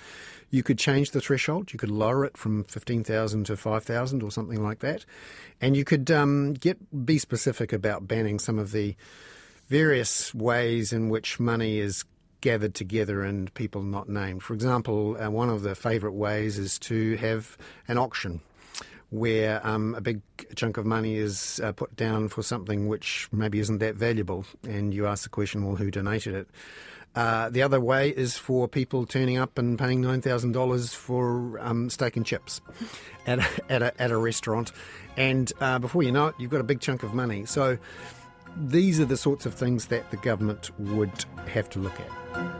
You 0.51 0.63
could 0.63 0.77
change 0.77 1.13
the 1.13 1.23
threshold. 1.23 1.73
You 1.73 1.79
could 1.79 1.91
lower 1.91 2.27
it 2.27 2.37
from 2.37 2.65
fifteen 2.65 3.03
thousand 3.03 3.47
to 3.47 3.57
five 3.57 3.83
thousand 3.83 4.23
or 4.23 4.31
something 4.31 4.63
like 4.63 4.81
that, 4.81 5.07
and 5.63 5.75
you 5.75 5.85
could 5.85 6.11
um, 6.11 6.53
get 6.53 7.07
be 7.07 7.17
specific 7.17 7.73
about 7.73 8.07
banning 8.07 8.39
some 8.39 8.59
of 8.59 8.73
the 8.73 8.95
various 9.69 10.35
ways 10.35 10.93
in 10.93 11.09
which 11.09 11.41
money 11.41 11.79
is 11.79 12.05
gathered 12.43 12.75
together 12.75 13.23
and 13.23 13.53
people 13.55 13.83
not 13.83 14.11
named. 14.11 14.43
For 14.43 14.53
example, 14.53 15.17
uh, 15.19 15.31
one 15.31 15.49
of 15.49 15.63
the 15.63 15.75
favourite 15.75 16.15
ways 16.15 16.59
is 16.59 16.79
to 16.81 17.17
have 17.17 17.57
an 17.89 17.97
auction 17.97 18.43
where 19.09 19.67
um, 19.67 19.95
a 19.95 20.01
big 20.01 20.21
chunk 20.55 20.77
of 20.77 20.87
money 20.87 21.17
is 21.17 21.61
uh, 21.63 21.73
put 21.73 21.95
down 21.97 22.29
for 22.29 22.43
something 22.43 22.89
which 22.89 23.29
maybe 23.31 23.59
isn't 23.61 23.79
that 23.79 23.95
valuable, 23.95 24.45
and 24.65 24.95
you 24.95 25.07
ask 25.07 25.25
the 25.25 25.29
question, 25.29 25.65
well, 25.65 25.77
who 25.77 25.91
donated 25.91 26.35
it? 26.35 26.49
Uh, 27.15 27.51
the 27.51 27.61
other 27.61 27.79
way 27.79 28.09
is 28.09 28.39
for 28.39 28.67
people 28.67 29.05
turning 29.05 29.37
up 29.37 29.59
and 29.59 29.79
paying 29.79 30.01
nine 30.01 30.23
thousand 30.23 30.53
dollars 30.53 30.95
for 30.95 31.59
um, 31.61 31.91
steak 31.91 32.17
and 32.17 32.25
chips 32.25 32.63
at 33.27 33.39
a, 33.39 33.47
at 33.69 33.83
a, 33.83 34.03
at 34.03 34.11
a 34.11 34.17
restaurant, 34.17 34.73
and 35.19 35.53
uh, 35.61 35.79
before 35.79 36.03
you 36.03 36.11
know 36.11 36.29
it, 36.29 36.35
you've 36.39 36.51
got 36.51 36.63
a 36.63 36.65
big 36.65 36.81
chunk 36.81 37.03
of 37.03 37.13
money. 37.13 37.45
So 37.45 37.77
these 38.57 39.01
are 39.01 39.05
the 39.05 39.17
sorts 39.17 39.47
of 39.47 39.55
things 39.55 39.87
that 39.87 40.11
the 40.11 40.17
government 40.19 40.71
would 40.79 41.25
have 41.49 41.69
to 41.71 41.79
look 41.79 41.99
at. 42.01 42.52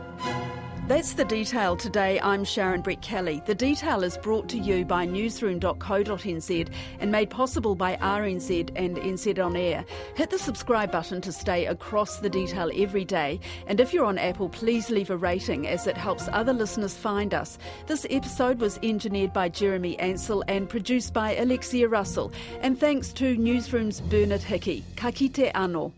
That's 0.85 1.13
the 1.13 1.23
detail 1.23 1.77
today. 1.77 2.19
I'm 2.19 2.43
Sharon 2.43 2.83
Brettkelly. 2.83 3.45
The 3.45 3.55
detail 3.55 4.03
is 4.03 4.17
brought 4.17 4.49
to 4.49 4.57
you 4.57 4.83
by 4.83 5.05
newsroom.co.nz 5.05 6.69
and 6.99 7.09
made 7.09 7.29
possible 7.29 7.73
by 7.73 7.95
RNZ 7.95 8.71
and 8.75 8.97
NZ 8.97 9.41
On 9.41 9.55
Air. 9.55 9.85
Hit 10.15 10.29
the 10.29 10.37
subscribe 10.37 10.91
button 10.91 11.21
to 11.21 11.31
stay 11.31 11.67
across 11.67 12.17
the 12.17 12.29
detail 12.29 12.69
every 12.75 13.05
day. 13.05 13.39
And 13.67 13.79
if 13.79 13.93
you're 13.93 14.03
on 14.03 14.17
Apple, 14.17 14.49
please 14.49 14.89
leave 14.89 15.09
a 15.09 15.15
rating 15.15 15.67
as 15.67 15.87
it 15.87 15.95
helps 15.95 16.27
other 16.33 16.51
listeners 16.51 16.97
find 16.97 17.33
us. 17.33 17.57
This 17.87 18.05
episode 18.09 18.59
was 18.59 18.77
engineered 18.83 19.31
by 19.31 19.47
Jeremy 19.47 19.97
Ansell 19.99 20.43
and 20.49 20.67
produced 20.67 21.13
by 21.13 21.37
Alexia 21.37 21.87
Russell. 21.87 22.33
And 22.59 22.77
thanks 22.77 23.13
to 23.13 23.37
Newsroom's 23.37 24.01
Bernard 24.01 24.43
Hickey. 24.43 24.83
Ka 24.97 25.11
kite 25.11 25.53
anō. 25.55 25.93